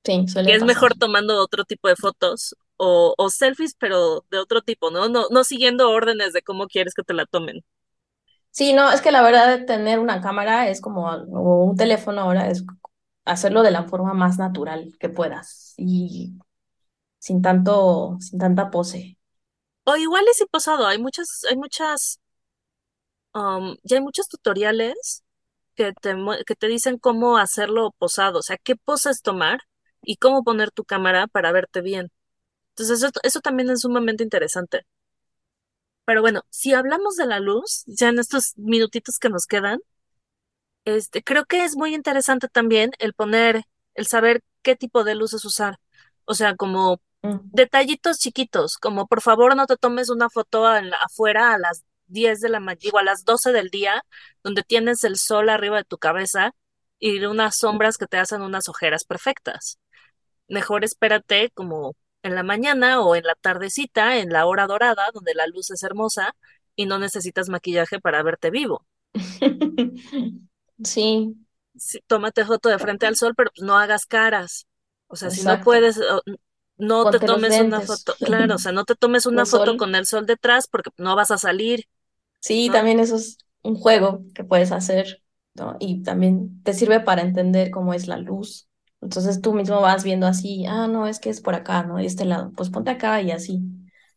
sí, 0.05 0.27
que 0.43 0.53
suele 0.53 0.55
es 0.55 0.65
pasar. 0.65 0.65
mejor 0.65 0.95
tomando 0.95 1.37
otro 1.43 1.65
tipo 1.65 1.89
de 1.89 1.97
fotos 1.97 2.57
o, 2.77 3.15
o 3.19 3.31
selfies, 3.31 3.75
pero 3.79 4.25
de 4.31 4.39
otro 4.39 4.63
tipo, 4.63 4.91
¿no? 4.91 5.09
No, 5.09 5.27
no 5.31 5.45
siguiendo 5.45 5.91
órdenes 5.91 6.33
de 6.33 6.43
cómo 6.43 6.67
quieres 6.69 6.95
que 6.95 7.03
te 7.03 7.15
la 7.15 7.27
tomen. 7.27 7.63
Sí, 8.51 8.73
no, 8.73 8.91
es 8.91 9.01
que 9.01 9.13
la 9.13 9.23
verdad 9.23 9.57
de 9.59 9.65
tener 9.65 9.99
una 10.01 10.21
cámara 10.21 10.69
es 10.69 10.81
como, 10.81 11.07
o 11.09 11.65
un 11.65 11.77
teléfono 11.77 12.23
ahora, 12.23 12.49
es 12.51 12.65
hacerlo 13.25 13.63
de 13.63 13.71
la 13.71 13.85
forma 13.85 14.15
más 14.15 14.39
natural 14.39 14.97
que 14.99 15.09
puedas 15.09 15.75
y 15.77 16.39
sin 17.19 17.43
tanto, 17.43 18.19
sin 18.21 18.39
tanta 18.41 18.71
pose. 18.71 19.19
O 19.85 19.97
igual 19.97 20.25
es 20.29 20.45
posado, 20.51 20.87
hay 20.87 20.99
muchas, 20.99 21.43
hay 21.51 21.57
muchas, 21.57 22.21
um, 23.39 23.77
ya 23.85 23.97
hay 23.99 24.03
muchos 24.03 24.29
tutoriales 24.29 25.25
que 25.77 25.93
te, 25.95 26.17
que 26.47 26.55
te 26.57 26.69
dicen 26.69 26.99
cómo 26.99 27.39
hacerlo 27.39 27.93
posado, 27.99 28.41
o 28.41 28.43
sea, 28.43 28.59
qué 28.59 28.77
poses 28.77 29.23
tomar 29.23 29.61
y 30.03 30.17
cómo 30.17 30.45
poner 30.45 30.71
tu 30.73 30.85
cámara 30.85 31.27
para 31.29 31.53
verte 31.53 31.83
bien. 31.83 32.11
Entonces, 32.71 33.03
eso, 33.05 33.13
eso 33.25 33.41
también 33.41 33.71
es 33.71 33.83
sumamente 33.83 34.25
interesante. 34.25 34.83
Pero 36.05 36.23
bueno, 36.23 36.43
si 36.51 36.73
hablamos 36.75 37.15
de 37.17 37.27
la 37.27 37.39
luz, 37.41 37.85
ya 37.87 38.09
en 38.09 38.19
estos 38.19 38.55
minutitos 38.57 39.19
que 39.19 39.29
nos 39.29 39.47
quedan, 39.47 39.79
este, 40.85 41.23
creo 41.23 41.45
que 41.45 41.65
es 41.65 41.77
muy 41.77 41.95
interesante 41.95 42.49
también 42.49 42.93
el 42.99 43.15
poner, 43.15 43.63
el 43.95 44.07
saber 44.07 44.43
qué 44.63 44.77
tipo 44.77 45.05
de 45.05 45.15
luces 45.15 45.45
usar. 45.45 45.79
O 46.25 46.35
sea, 46.35 46.57
como 46.57 47.01
detallitos 47.53 48.19
chiquitos, 48.19 48.77
como 48.79 49.07
por 49.07 49.23
favor 49.23 49.57
no 49.57 49.67
te 49.67 49.77
tomes 49.77 50.11
una 50.11 50.29
foto 50.31 50.75
en 50.77 50.91
la- 50.91 50.99
afuera 50.99 51.53
a 51.55 51.59
las 51.59 51.85
10 52.09 52.41
de 52.41 52.49
la 52.49 52.61
mañana, 52.61 52.81
digo, 52.83 52.99
a 52.99 53.03
las 53.05 53.25
12 53.25 53.53
del 53.53 53.71
día, 53.71 54.03
donde 54.43 54.63
tienes 54.63 55.05
el 55.05 55.17
sol 55.17 55.49
arriba 55.51 55.79
de 55.79 55.85
tu 55.85 55.99
cabeza 55.99 56.53
y 56.99 57.25
unas 57.25 57.57
sombras 57.59 57.99
que 57.99 58.07
te 58.07 58.19
hacen 58.19 58.43
unas 58.43 58.69
ojeras 58.69 59.05
perfectas. 59.05 59.79
Mejor 60.49 60.85
espérate 60.85 61.51
como 61.55 61.95
en 62.23 62.35
la 62.35 62.43
mañana 62.43 63.01
o 63.03 63.17
en 63.17 63.25
la 63.25 63.35
tardecita, 63.37 64.19
en 64.19 64.31
la 64.31 64.47
hora 64.47 64.67
dorada, 64.67 65.11
donde 65.15 65.35
la 65.35 65.47
luz 65.47 65.71
es 65.71 65.83
hermosa 65.85 66.35
y 66.77 66.87
no 66.87 66.99
necesitas 66.99 67.49
maquillaje 67.49 68.01
para 68.01 68.23
verte 68.23 68.51
vivo. 68.51 68.87
Sí, 70.85 71.37
Sí, 71.77 72.01
tómate 72.07 72.45
foto 72.45 72.69
de 72.69 72.79
frente 72.79 73.07
al 73.07 73.17
sol, 73.17 73.35
pero 73.37 73.51
no 73.61 73.77
hagas 73.79 74.07
caras. 74.07 74.67
O 75.07 75.17
sea, 75.17 75.31
si 75.31 75.43
no 75.45 75.59
puedes, 75.59 76.01
no 76.77 77.07
te 77.07 77.21
Ponte 77.21 77.21
tomes 77.21 77.59
una 77.61 77.81
foto, 77.83 78.17
claro, 78.23 78.57
o 78.57 78.59
sea, 78.59 78.73
no 78.73 78.85
te 78.85 78.95
tomes 78.97 79.27
una 79.27 79.47
foto 79.47 79.77
con 79.77 79.95
el 79.95 80.07
sol 80.07 80.27
detrás 80.27 80.67
porque 80.69 80.91
no 80.99 81.17
vas 81.17 81.31
a 81.31 81.39
salir, 81.39 81.87
Sí, 82.41 82.67
¿no? 82.67 82.73
también 82.73 83.01
eso 83.01 83.17
es 83.17 83.39
un 83.63 83.75
juego 83.77 84.25
que 84.35 84.45
puedes 84.45 84.73
hacer, 84.73 85.23
¿no? 85.55 85.77
Y 85.81 86.03
también 86.03 86.63
te 86.63 86.73
sirve 86.73 87.01
para 87.01 87.23
entender 87.23 87.71
cómo 87.71 87.95
es 87.95 88.07
la 88.09 88.17
luz. 88.19 88.69
Entonces 89.01 89.41
tú 89.41 89.53
mismo 89.55 89.81
vas 89.81 90.05
viendo 90.05 90.27
así, 90.27 90.65
ah, 90.67 90.87
no, 90.89 91.07
es 91.07 91.21
que 91.21 91.31
es 91.31 91.41
por 91.41 91.55
acá, 91.55 91.83
¿no? 91.85 91.97
De 91.97 92.07
este 92.07 92.25
lado, 92.25 92.53
pues 92.57 92.71
ponte 92.71 92.91
acá 92.91 93.21
y 93.23 93.31
así, 93.31 93.61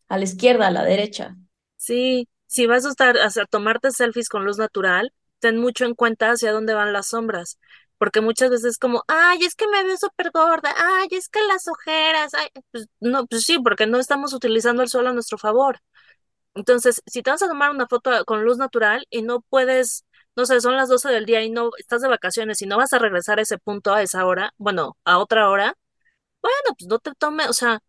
a 0.08 0.18
la 0.18 0.24
izquierda, 0.24 0.68
a 0.68 0.72
la 0.72 0.84
derecha. 0.84 1.38
Sí, 1.76 2.28
si 2.48 2.68
vas 2.68 2.86
a 2.86 2.90
estar, 2.90 3.18
sea, 3.32 3.46
tomarte 3.46 3.92
selfies 3.92 4.30
con 4.30 4.46
luz 4.46 4.58
natural, 4.58 5.14
ten 5.40 5.58
mucho 5.60 5.86
en 5.86 5.96
cuenta 5.96 6.32
hacia 6.32 6.52
dónde 6.52 6.74
van 6.74 6.94
las 6.94 7.08
sombras, 7.10 7.60
porque 7.98 8.22
muchas 8.22 8.50
veces 8.52 8.66
es 8.72 8.78
como, 8.78 9.04
ay, 9.08 9.44
es 9.44 9.56
que 9.56 9.68
me 9.68 9.84
veo 9.84 9.98
súper 9.98 10.32
gorda, 10.32 10.74
ay, 10.78 11.08
es 11.12 11.30
que 11.30 11.40
las 11.48 11.68
ojeras, 11.68 12.34
ay, 12.36 12.50
pues 12.72 12.88
no, 13.00 13.26
pues 13.28 13.44
sí, 13.44 13.60
porque 13.60 13.88
no 13.88 14.00
estamos 14.00 14.34
utilizando 14.34 14.84
el 14.84 14.90
sol 14.90 15.08
a 15.08 15.14
nuestro 15.14 15.38
favor. 15.38 15.80
Entonces, 16.56 17.02
si 17.06 17.24
te 17.24 17.32
vas 17.32 17.42
a 17.44 17.48
tomar 17.48 17.72
una 17.72 17.88
foto 17.88 18.12
con 18.26 18.44
luz 18.44 18.58
natural 18.58 19.06
y 19.10 19.22
no 19.22 19.42
puedes, 19.42 20.06
no 20.36 20.46
sé, 20.46 20.60
son 20.62 20.76
las 20.78 20.90
12 20.90 21.10
del 21.10 21.26
día 21.26 21.44
y 21.44 21.50
no 21.50 21.72
estás 21.78 22.02
de 22.02 22.10
vacaciones 22.10 22.62
y 22.62 22.66
no 22.68 22.78
vas 22.78 22.94
a 22.94 23.00
regresar 23.00 23.40
a 23.40 23.44
ese 23.44 23.58
punto 23.58 23.94
a 23.94 24.02
esa 24.02 24.26
hora, 24.26 24.54
bueno, 24.58 24.98
a 25.06 25.20
otra 25.20 25.50
hora, 25.50 25.78
bueno, 26.42 26.76
pues 26.78 26.88
no 26.90 27.00
te 27.00 27.14
tome, 27.18 27.48
o 27.50 27.54
sea, 27.54 27.82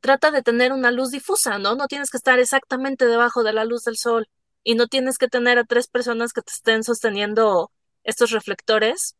trata 0.00 0.30
de 0.30 0.42
tener 0.42 0.72
una 0.72 0.90
luz 0.90 1.10
difusa, 1.10 1.58
¿no? 1.58 1.76
No 1.76 1.86
tienes 1.88 2.10
que 2.10 2.16
estar 2.16 2.38
exactamente 2.38 3.06
debajo 3.06 3.42
de 3.42 3.52
la 3.52 3.64
luz 3.64 3.84
del 3.84 3.96
sol 3.96 4.28
y 4.62 4.74
no 4.74 4.86
tienes 4.88 5.18
que 5.18 5.28
tener 5.28 5.58
a 5.58 5.64
tres 5.64 5.88
personas 5.88 6.32
que 6.32 6.42
te 6.42 6.52
estén 6.52 6.84
sosteniendo 6.84 7.72
estos 8.04 8.30
reflectores 8.30 9.16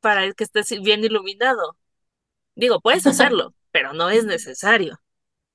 para 0.00 0.32
que 0.32 0.44
estés 0.44 0.70
bien 0.82 1.04
iluminado. 1.04 1.76
Digo, 2.56 2.80
puedes 2.80 3.06
hacerlo, 3.06 3.54
pero 3.72 3.92
no 3.94 4.10
es 4.10 4.24
necesario. 4.24 5.00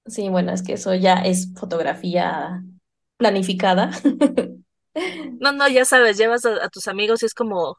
Sí, 0.10 0.30
bueno, 0.30 0.52
es 0.54 0.64
que 0.64 0.74
eso 0.74 0.94
ya 0.96 1.16
es 1.22 1.54
fotografía 1.56 2.64
planificada. 3.18 3.92
No, 5.40 5.52
no, 5.52 5.68
ya 5.70 5.86
sabes, 5.86 6.18
llevas 6.18 6.46
a, 6.46 6.64
a 6.66 6.70
tus 6.70 6.88
amigos 6.88 7.24
y 7.24 7.26
es 7.26 7.34
como 7.34 7.78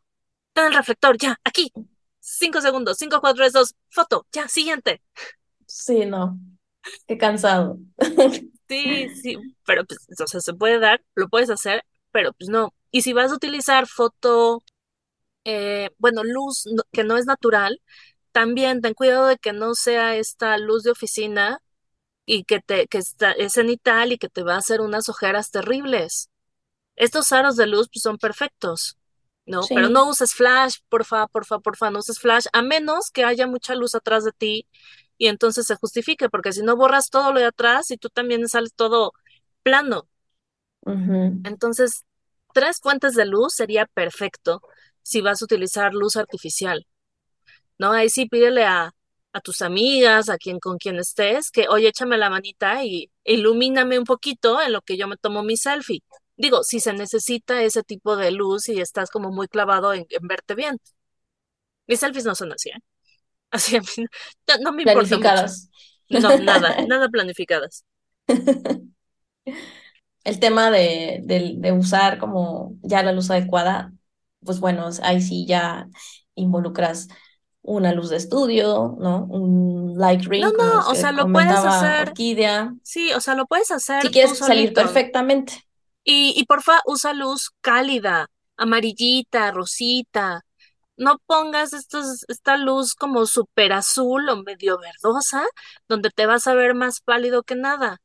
en 0.56 0.66
el 0.66 0.74
reflector, 0.74 1.18
ya, 1.18 1.38
aquí. 1.44 1.72
Cinco 2.20 2.60
segundos, 2.62 2.98
cinco, 2.98 3.20
cuatro, 3.20 3.38
tres, 3.44 3.52
dos, 3.54 3.74
foto, 3.90 4.26
ya, 4.32 4.48
siguiente. 4.48 5.02
Sí, 5.66 6.04
no. 6.06 6.38
Qué 7.06 7.18
cansado. 7.18 7.78
Sí, 8.68 9.08
sí, 9.10 9.36
pero 9.66 9.84
pues, 9.84 9.98
o 10.20 10.26
sea, 10.28 10.40
se 10.40 10.54
puede 10.54 10.78
dar, 10.78 11.02
lo 11.14 11.28
puedes 11.28 11.50
hacer, 11.50 11.82
pero 12.12 12.32
pues 12.34 12.48
no. 12.50 12.72
Y 12.92 13.02
si 13.02 13.12
vas 13.12 13.32
a 13.32 13.34
utilizar 13.34 13.86
foto, 13.88 14.62
eh, 15.44 15.90
bueno, 15.98 16.24
luz 16.24 16.64
que 16.92 17.04
no 17.04 17.16
es 17.18 17.26
natural, 17.26 17.82
también 18.32 18.82
ten 18.82 18.94
cuidado 18.94 19.26
de 19.26 19.38
que 19.38 19.52
no 19.54 19.74
sea 19.74 20.16
esta 20.16 20.58
luz 20.58 20.84
de 20.84 20.92
oficina 20.92 21.60
y 22.32 22.44
que 22.44 22.60
te 22.60 22.86
que 22.86 22.98
está, 22.98 23.32
es 23.32 23.54
cenital 23.54 24.12
y 24.12 24.18
que 24.18 24.28
te 24.28 24.44
va 24.44 24.54
a 24.54 24.58
hacer 24.58 24.80
unas 24.80 25.08
ojeras 25.08 25.50
terribles. 25.50 26.30
Estos 26.94 27.32
aros 27.32 27.56
de 27.56 27.66
luz 27.66 27.88
pues, 27.92 28.04
son 28.04 28.18
perfectos, 28.18 28.98
¿no? 29.46 29.62
Pero 29.68 29.88
no 29.88 30.08
uses 30.08 30.34
flash, 30.34 30.76
porfa, 30.88 31.26
porfa, 31.26 31.58
porfa, 31.58 31.90
no 31.90 31.98
uses 31.98 32.20
flash, 32.20 32.46
a 32.52 32.62
menos 32.62 33.10
que 33.10 33.24
haya 33.24 33.48
mucha 33.48 33.74
luz 33.74 33.96
atrás 33.96 34.22
de 34.22 34.30
ti 34.30 34.68
y 35.18 35.26
entonces 35.26 35.66
se 35.66 35.74
justifique, 35.74 36.28
porque 36.28 36.52
si 36.52 36.62
no 36.62 36.76
borras 36.76 37.10
todo 37.10 37.32
lo 37.32 37.40
de 37.40 37.46
atrás 37.46 37.90
y 37.90 37.96
tú 37.96 38.10
también 38.10 38.48
sales 38.48 38.74
todo 38.74 39.12
plano. 39.64 40.08
Entonces, 41.42 42.04
tres 42.54 42.78
fuentes 42.80 43.16
de 43.16 43.26
luz 43.26 43.54
sería 43.54 43.86
perfecto 43.86 44.62
si 45.02 45.20
vas 45.20 45.42
a 45.42 45.46
utilizar 45.46 45.94
luz 45.94 46.14
artificial. 46.14 46.86
¿No? 47.76 47.90
Ahí 47.90 48.08
sí 48.08 48.26
pídele 48.26 48.66
a, 48.66 48.94
a 49.32 49.40
tus 49.40 49.62
amigas, 49.62 50.28
a 50.28 50.38
quien 50.38 50.58
con 50.58 50.78
quien 50.78 50.98
estés, 50.98 51.50
que 51.50 51.68
oye, 51.68 51.88
échame 51.88 52.18
la 52.18 52.30
manita 52.30 52.84
y 52.84 53.10
ilumíname 53.24 53.98
un 53.98 54.04
poquito 54.04 54.60
en 54.60 54.72
lo 54.72 54.82
que 54.82 54.96
yo 54.96 55.06
me 55.08 55.16
tomo 55.16 55.42
mi 55.42 55.56
selfie. 55.56 56.02
Digo, 56.36 56.62
si 56.62 56.80
se 56.80 56.92
necesita 56.92 57.62
ese 57.62 57.82
tipo 57.82 58.16
de 58.16 58.30
luz 58.30 58.68
y 58.68 58.80
estás 58.80 59.10
como 59.10 59.30
muy 59.30 59.46
clavado 59.48 59.92
en, 59.94 60.06
verte 60.22 60.54
bien. 60.54 60.78
Mis 61.86 62.00
selfies 62.00 62.24
no 62.24 62.34
son 62.34 62.52
así, 62.52 62.70
¿eh? 62.70 62.78
Así 63.52 63.76
a 63.76 63.80
mí 63.80 64.06
no, 64.60 64.72
me 64.72 64.82
importa 64.82 65.16
mucho. 65.16 65.46
No, 66.08 66.38
nada, 66.38 66.76
nada 66.88 67.08
planificadas. 67.08 67.84
El 70.22 70.38
tema 70.38 70.70
de, 70.70 71.20
de 71.24 71.72
usar 71.72 72.18
como 72.18 72.76
ya 72.82 73.02
la 73.02 73.12
luz 73.12 73.30
adecuada, 73.30 73.92
pues 74.44 74.60
bueno, 74.60 74.88
ahí 75.02 75.20
sí 75.20 75.46
ya 75.46 75.88
involucras 76.34 77.08
una 77.62 77.92
luz 77.92 78.10
de 78.10 78.16
estudio, 78.16 78.96
¿no? 78.98 79.24
Un 79.24 79.98
light 79.98 80.24
ring. 80.24 80.42
No, 80.42 80.52
no, 80.52 80.88
o 80.88 80.94
sea, 80.94 81.12
lo 81.12 81.30
puedes 81.30 81.56
hacer. 81.56 82.08
Orquídea. 82.08 82.74
Sí, 82.82 83.12
o 83.12 83.20
sea, 83.20 83.34
lo 83.34 83.46
puedes 83.46 83.70
hacer. 83.70 84.02
Si 84.02 84.08
quieres 84.08 84.38
salir 84.38 84.72
perfectamente. 84.72 85.64
Y, 86.02 86.32
y 86.36 86.44
porfa, 86.46 86.80
usa 86.86 87.12
luz 87.12 87.50
cálida, 87.60 88.28
amarillita, 88.56 89.50
rosita. 89.50 90.44
No 90.96 91.18
pongas 91.26 91.72
estos, 91.72 92.24
esta 92.28 92.56
luz 92.56 92.94
como 92.94 93.26
súper 93.26 93.72
azul 93.72 94.28
o 94.28 94.42
medio 94.42 94.78
verdosa, 94.78 95.44
donde 95.88 96.10
te 96.10 96.26
vas 96.26 96.46
a 96.46 96.54
ver 96.54 96.74
más 96.74 97.00
pálido 97.00 97.42
que 97.42 97.54
nada. 97.54 97.98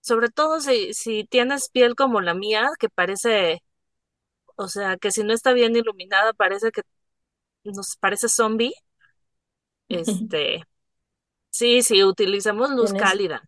Sobre 0.00 0.28
todo 0.28 0.60
si, 0.60 0.94
si 0.94 1.24
tienes 1.24 1.70
piel 1.70 1.94
como 1.96 2.20
la 2.20 2.34
mía, 2.34 2.70
que 2.78 2.88
parece, 2.88 3.62
o 4.56 4.68
sea, 4.68 4.96
que 4.96 5.10
si 5.12 5.24
no 5.24 5.32
está 5.32 5.52
bien 5.52 5.76
iluminada, 5.76 6.32
parece 6.32 6.72
que 6.72 6.82
nos 7.72 7.96
parece 7.96 8.28
zombie. 8.28 8.72
Este, 9.88 10.64
sí, 11.50 11.82
sí, 11.82 12.04
utilizamos 12.04 12.70
luz 12.70 12.92
cálida 12.94 13.42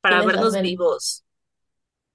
para 0.00 0.22
vernos 0.22 0.60
vivos. 0.60 1.24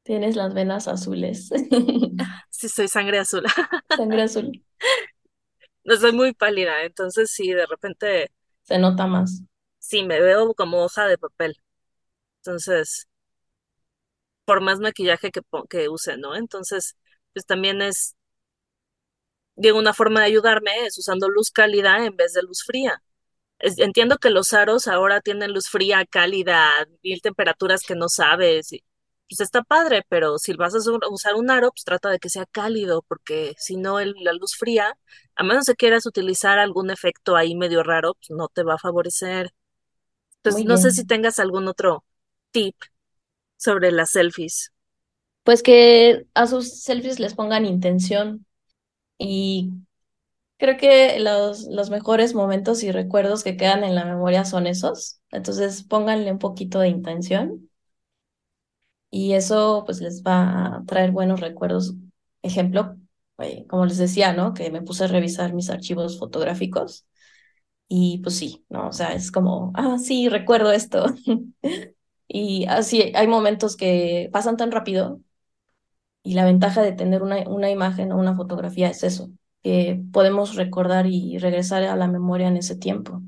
Tienes 0.03 0.35
las 0.35 0.53
venas 0.53 0.87
azules. 0.87 1.49
Sí, 2.49 2.69
soy 2.69 2.87
sangre 2.87 3.19
azul. 3.19 3.43
Sangre 3.89 4.23
azul. 4.23 4.63
No 5.83 5.95
soy 5.97 6.11
muy 6.11 6.33
pálida, 6.33 6.83
entonces 6.83 7.31
sí, 7.31 7.51
de 7.51 7.65
repente. 7.65 8.31
Se 8.63 8.77
nota 8.77 9.07
más. 9.07 9.43
Sí, 9.79 10.03
me 10.03 10.19
veo 10.19 10.53
como 10.53 10.83
hoja 10.83 11.07
de 11.07 11.17
papel. 11.17 11.55
Entonces, 12.39 13.07
por 14.45 14.61
más 14.61 14.79
maquillaje 14.79 15.31
que, 15.31 15.41
que 15.69 15.89
use, 15.89 16.17
¿no? 16.17 16.35
Entonces, 16.35 16.97
pues 17.33 17.45
también 17.45 17.81
es 17.81 18.15
digo, 19.55 19.79
una 19.79 19.93
forma 19.93 20.21
de 20.21 20.27
ayudarme 20.27 20.85
es 20.85 20.97
usando 20.97 21.29
luz 21.29 21.51
cálida 21.51 22.05
en 22.05 22.15
vez 22.15 22.33
de 22.33 22.43
luz 22.43 22.63
fría. 22.65 23.01
entiendo 23.59 24.17
que 24.17 24.29
los 24.29 24.53
aros 24.53 24.87
ahora 24.87 25.21
tienen 25.21 25.53
luz 25.53 25.69
fría, 25.69 26.05
cálida, 26.05 26.71
mil 27.03 27.21
temperaturas 27.21 27.81
que 27.83 27.95
no 27.95 28.09
sabes. 28.09 28.73
Y, 28.73 28.83
pues 29.29 29.39
está 29.41 29.63
padre, 29.63 30.03
pero 30.07 30.37
si 30.37 30.53
vas 30.53 30.75
a 30.75 30.79
usar 31.09 31.35
un 31.35 31.49
aro, 31.49 31.71
pues 31.71 31.83
trata 31.83 32.09
de 32.09 32.19
que 32.19 32.29
sea 32.29 32.45
cálido, 32.45 33.03
porque 33.07 33.55
si 33.57 33.75
no, 33.75 33.99
la 33.99 34.33
luz 34.33 34.55
fría, 34.55 34.97
a 35.35 35.43
menos 35.43 35.65
que 35.65 35.75
quieras 35.75 36.05
utilizar 36.05 36.59
algún 36.59 36.91
efecto 36.91 37.35
ahí 37.35 37.55
medio 37.55 37.81
raro, 37.83 38.13
pues 38.15 38.29
no 38.29 38.47
te 38.49 38.63
va 38.63 38.75
a 38.75 38.79
favorecer. 38.79 39.51
Entonces, 40.37 40.65
no 40.65 40.77
sé 40.77 40.91
si 40.91 41.05
tengas 41.05 41.39
algún 41.39 41.67
otro 41.67 42.05
tip 42.51 42.75
sobre 43.57 43.91
las 43.91 44.11
selfies. 44.11 44.71
Pues 45.43 45.63
que 45.63 46.27
a 46.35 46.45
sus 46.47 46.81
selfies 46.81 47.19
les 47.19 47.33
pongan 47.33 47.65
intención, 47.65 48.45
y 49.17 49.71
creo 50.57 50.77
que 50.77 51.19
los, 51.19 51.63
los 51.69 51.89
mejores 51.91 52.35
momentos 52.35 52.83
y 52.83 52.91
recuerdos 52.91 53.43
que 53.43 53.57
quedan 53.57 53.83
en 53.85 53.95
la 53.95 54.05
memoria 54.05 54.45
son 54.45 54.67
esos. 54.67 55.21
Entonces 55.31 55.83
pónganle 55.83 56.31
un 56.31 56.39
poquito 56.39 56.79
de 56.79 56.89
intención 56.89 57.69
y 59.09 59.33
eso 59.33 59.83
pues 59.85 60.01
les 60.01 60.23
va 60.23 60.77
a 60.77 60.83
traer 60.85 61.11
buenos 61.11 61.39
recuerdos. 61.41 61.93
Ejemplo, 62.41 62.97
eh, 63.39 63.65
como 63.67 63.85
les 63.85 63.97
decía, 63.97 64.33
¿no? 64.33 64.53
Que 64.53 64.71
me 64.71 64.81
puse 64.81 65.05
a 65.05 65.07
revisar 65.07 65.53
mis 65.53 65.69
archivos 65.69 66.19
fotográficos 66.19 67.07
y 67.89 68.19
pues 68.23 68.37
sí, 68.37 68.65
¿no? 68.69 68.89
O 68.89 68.93
sea, 68.93 69.13
es 69.15 69.31
como, 69.31 69.71
ah, 69.75 69.97
sí, 69.99 70.29
recuerdo 70.29 70.71
esto. 70.71 71.07
y 72.27 72.65
así 72.67 73.11
hay 73.15 73.27
momentos 73.27 73.75
que 73.77 74.29
pasan 74.33 74.57
tan 74.57 74.71
rápido 74.71 75.21
y 76.25 76.35
la 76.35 76.45
ventaja 76.45 76.81
de 76.83 76.93
tener 76.93 77.23
una, 77.23 77.47
una 77.49 77.71
imagen 77.71 78.11
o 78.11 78.17
una 78.17 78.35
fotografía 78.35 78.89
es 78.89 79.03
eso, 79.03 79.29
que 79.63 80.01
podemos 80.13 80.55
recordar 80.55 81.07
y 81.07 81.37
regresar 81.39 81.83
a 81.83 81.95
la 81.95 82.07
memoria 82.09 82.49
en 82.49 82.57
ese 82.57 82.75
tiempo. 82.77 83.21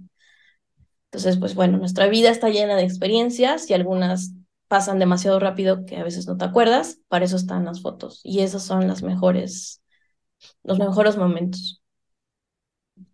Entonces, 1.11 1.37
pues 1.37 1.55
bueno, 1.55 1.77
nuestra 1.77 2.07
vida 2.07 2.29
está 2.29 2.49
llena 2.49 2.75
de 2.75 2.83
experiencias 2.83 3.69
y 3.69 3.73
algunas 3.73 4.33
pasan 4.67 4.99
demasiado 4.99 5.39
rápido 5.39 5.85
que 5.85 5.97
a 5.97 6.03
veces 6.03 6.27
no 6.27 6.37
te 6.37 6.45
acuerdas, 6.45 6.99
para 7.07 7.25
eso 7.25 7.37
están 7.37 7.65
las 7.65 7.81
fotos 7.81 8.19
y 8.23 8.41
esos 8.41 8.63
son 8.63 8.87
las 8.87 9.01
mejores, 9.03 9.81
los 10.63 10.79
mejores 10.79 11.17
momentos. 11.17 11.81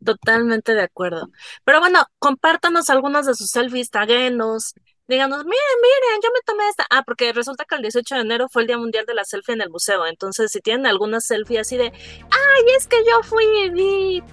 Totalmente 0.04 0.74
de 0.76 0.82
acuerdo. 0.82 1.30
Pero 1.64 1.80
bueno, 1.80 2.04
compártanos 2.20 2.90
algunos 2.90 3.26
de 3.26 3.36
sus 3.36 3.50
selfies, 3.50 3.90
taguenos, 3.90 4.74
díganos, 5.08 5.44
miren, 5.44 5.78
miren, 5.82 6.22
yo 6.24 6.30
me 6.34 6.42
tomé 6.46 6.68
esta. 6.70 6.86
Ah, 6.90 7.04
porque 7.04 7.34
resulta 7.34 7.66
que 7.66 7.76
el 7.76 7.82
18 7.82 8.16
de 8.16 8.22
enero 8.22 8.48
fue 8.50 8.64
el 8.64 8.68
Día 8.68 8.78
Mundial 8.78 9.06
de 9.06 9.14
la 9.14 9.26
Selfie 9.26 9.56
en 9.56 9.62
el 9.62 9.70
museo. 9.70 10.06
Entonces, 10.06 10.52
si 10.52 10.62
tienen 10.62 10.86
alguna 10.86 11.20
selfie 11.20 11.60
así 11.60 11.78
de, 11.78 11.92
ay, 11.92 12.64
es 12.78 12.88
que 12.88 12.98
yo 13.06 13.24
fui 13.24 13.46
vi 13.72 14.24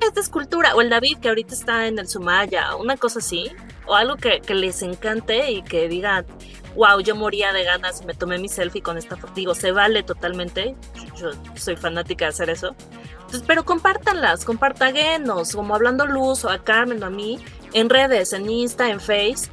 esta 0.00 0.20
escultura, 0.20 0.74
o 0.74 0.80
el 0.80 0.90
David 0.90 1.18
que 1.18 1.28
ahorita 1.28 1.54
está 1.54 1.86
en 1.86 1.98
el 1.98 2.08
Sumaya, 2.08 2.74
una 2.74 2.96
cosa 2.96 3.20
así, 3.20 3.52
o 3.86 3.94
algo 3.94 4.16
que, 4.16 4.40
que 4.40 4.54
les 4.54 4.82
encante 4.82 5.52
y 5.52 5.62
que 5.62 5.88
digan, 5.88 6.26
wow, 6.74 7.00
yo 7.00 7.14
moría 7.14 7.52
de 7.52 7.62
ganas 7.62 8.04
me 8.04 8.14
tomé 8.14 8.38
mi 8.38 8.48
selfie 8.48 8.82
con 8.82 8.98
esta 8.98 9.16
foto. 9.16 9.32
Digo, 9.34 9.54
se 9.54 9.72
vale 9.72 10.02
totalmente. 10.02 10.74
Yo 11.16 11.30
soy 11.54 11.76
fanática 11.76 12.24
de 12.24 12.30
hacer 12.30 12.50
eso. 12.50 12.74
Entonces, 13.12 13.44
pero 13.46 13.64
compártanlas, 13.64 14.44
compartaguenos, 14.44 15.54
como 15.54 15.74
hablando 15.74 16.06
luz 16.06 16.44
o 16.44 16.50
a 16.50 16.62
Carmen 16.62 17.02
o 17.02 17.06
a 17.06 17.10
mí, 17.10 17.38
en 17.72 17.88
redes, 17.88 18.32
en 18.32 18.50
Insta, 18.50 18.90
en 18.90 19.00
Face 19.00 19.48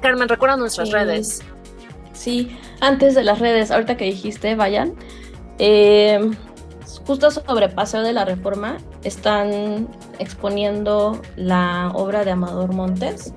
Carmen, 0.00 0.28
recuerda 0.28 0.56
nuestras 0.56 0.90
redes. 0.90 1.42
Sí, 2.12 2.56
antes 2.80 3.14
de 3.14 3.24
las 3.24 3.38
redes, 3.38 3.70
ahorita 3.70 3.96
que 3.96 4.04
dijiste, 4.06 4.54
vayan. 4.54 4.94
Eh, 5.58 6.30
justo 7.06 7.30
sobre 7.30 7.68
Paseo 7.68 8.02
de 8.02 8.12
la 8.12 8.24
Reforma 8.24 8.78
están 9.02 9.88
exponiendo 10.18 11.20
la 11.36 11.90
obra 11.94 12.24
de 12.24 12.30
Amador 12.30 12.72
Montes. 12.72 13.34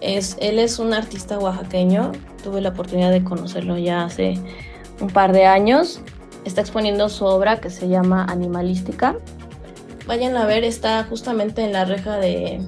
Es, 0.00 0.36
él 0.40 0.58
es 0.58 0.78
un 0.78 0.94
artista 0.94 1.38
oaxaqueño, 1.38 2.12
tuve 2.42 2.60
la 2.60 2.70
oportunidad 2.70 3.10
de 3.10 3.22
conocerlo 3.22 3.78
ya 3.78 4.04
hace 4.04 4.34
un 5.00 5.08
par 5.08 5.32
de 5.32 5.46
años. 5.46 6.00
Está 6.44 6.60
exponiendo 6.60 7.08
su 7.08 7.24
obra 7.24 7.60
que 7.60 7.70
se 7.70 7.88
llama 7.88 8.26
Animalística. 8.28 9.16
Vayan 10.06 10.36
a 10.36 10.44
ver, 10.44 10.64
está 10.64 11.04
justamente 11.04 11.62
en 11.62 11.72
la 11.72 11.84
reja 11.84 12.16
de, 12.16 12.60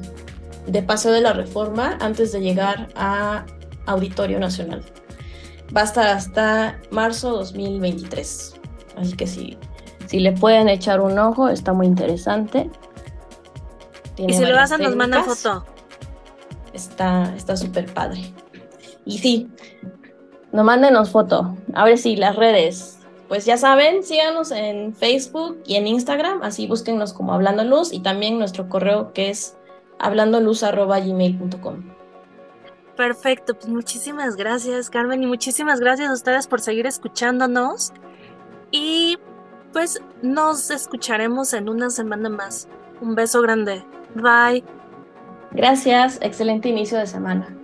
de 0.67 0.83
Paseo 0.83 1.13
de 1.13 1.21
la 1.21 1.33
Reforma 1.33 1.99
antes 2.01 2.33
de 2.33 2.41
llegar 2.41 2.89
a 2.95 3.45
Auditorio 3.87 4.39
Nacional. 4.39 4.83
Va 5.77 5.83
a 5.83 5.85
estar 5.85 6.09
hasta 6.09 6.81
marzo 6.91 7.31
2023. 7.33 8.55
Así 8.97 9.13
que 9.15 9.27
si, 9.27 9.59
si 10.07 10.21
le 10.21 10.33
pueden 10.33 10.69
echar 10.69 11.01
un 11.01 11.19
ojo, 11.19 11.49
está 11.49 11.73
muy 11.73 11.87
interesante. 11.87 12.71
y 14.17 14.33
si 14.33 14.45
lo 14.45 14.59
hacen, 14.59 14.83
nos 14.83 14.97
manda 14.97 15.23
foto. 15.23 15.65
Está 16.73 17.57
súper 17.57 17.93
padre. 17.93 18.33
Y 19.05 19.19
sí, 19.19 19.51
no 20.53 20.65
mándenos 20.65 21.11
foto. 21.11 21.57
A 21.75 21.85
ver 21.85 21.99
si 21.99 22.17
las 22.17 22.37
redes. 22.37 22.99
pues 23.29 23.45
ya 23.45 23.57
saben, 23.57 24.05
síganos 24.05 24.51
en 24.51 24.95
Facebook 24.95 25.61
y 25.67 25.75
en 25.77 25.87
Instagram, 25.87 26.43
así 26.43 26.67
búsquennos 26.67 27.13
como 27.13 27.33
Hablando 27.33 27.65
Luz 27.65 27.93
y 27.93 28.01
también 28.01 28.39
nuestro 28.39 28.69
correo 28.69 29.13
que 29.13 29.31
es 29.31 29.57
hablandoluz.gmail.com. 29.99 31.83
Perfecto, 32.97 33.55
pues 33.55 33.69
muchísimas 33.69 34.37
gracias 34.37 34.89
Carmen 34.89 35.23
y 35.23 35.27
muchísimas 35.27 35.81
gracias 35.81 36.11
a 36.11 36.13
ustedes 36.13 36.47
por 36.47 36.61
seguir 36.61 36.87
escuchándonos 36.87 37.93
y 38.71 39.19
pues 39.73 40.01
nos 40.23 40.71
escucharemos 40.71 41.53
en 41.53 41.69
una 41.69 41.91
semana 41.91 42.29
más. 42.29 42.69
Un 43.01 43.17
beso 43.17 43.43
grande. 43.43 43.85
Bye. 44.15 44.65
Gracias, 45.51 46.19
excelente 46.23 46.69
inicio 46.69 46.99
de 46.99 47.07
semana. 47.07 47.64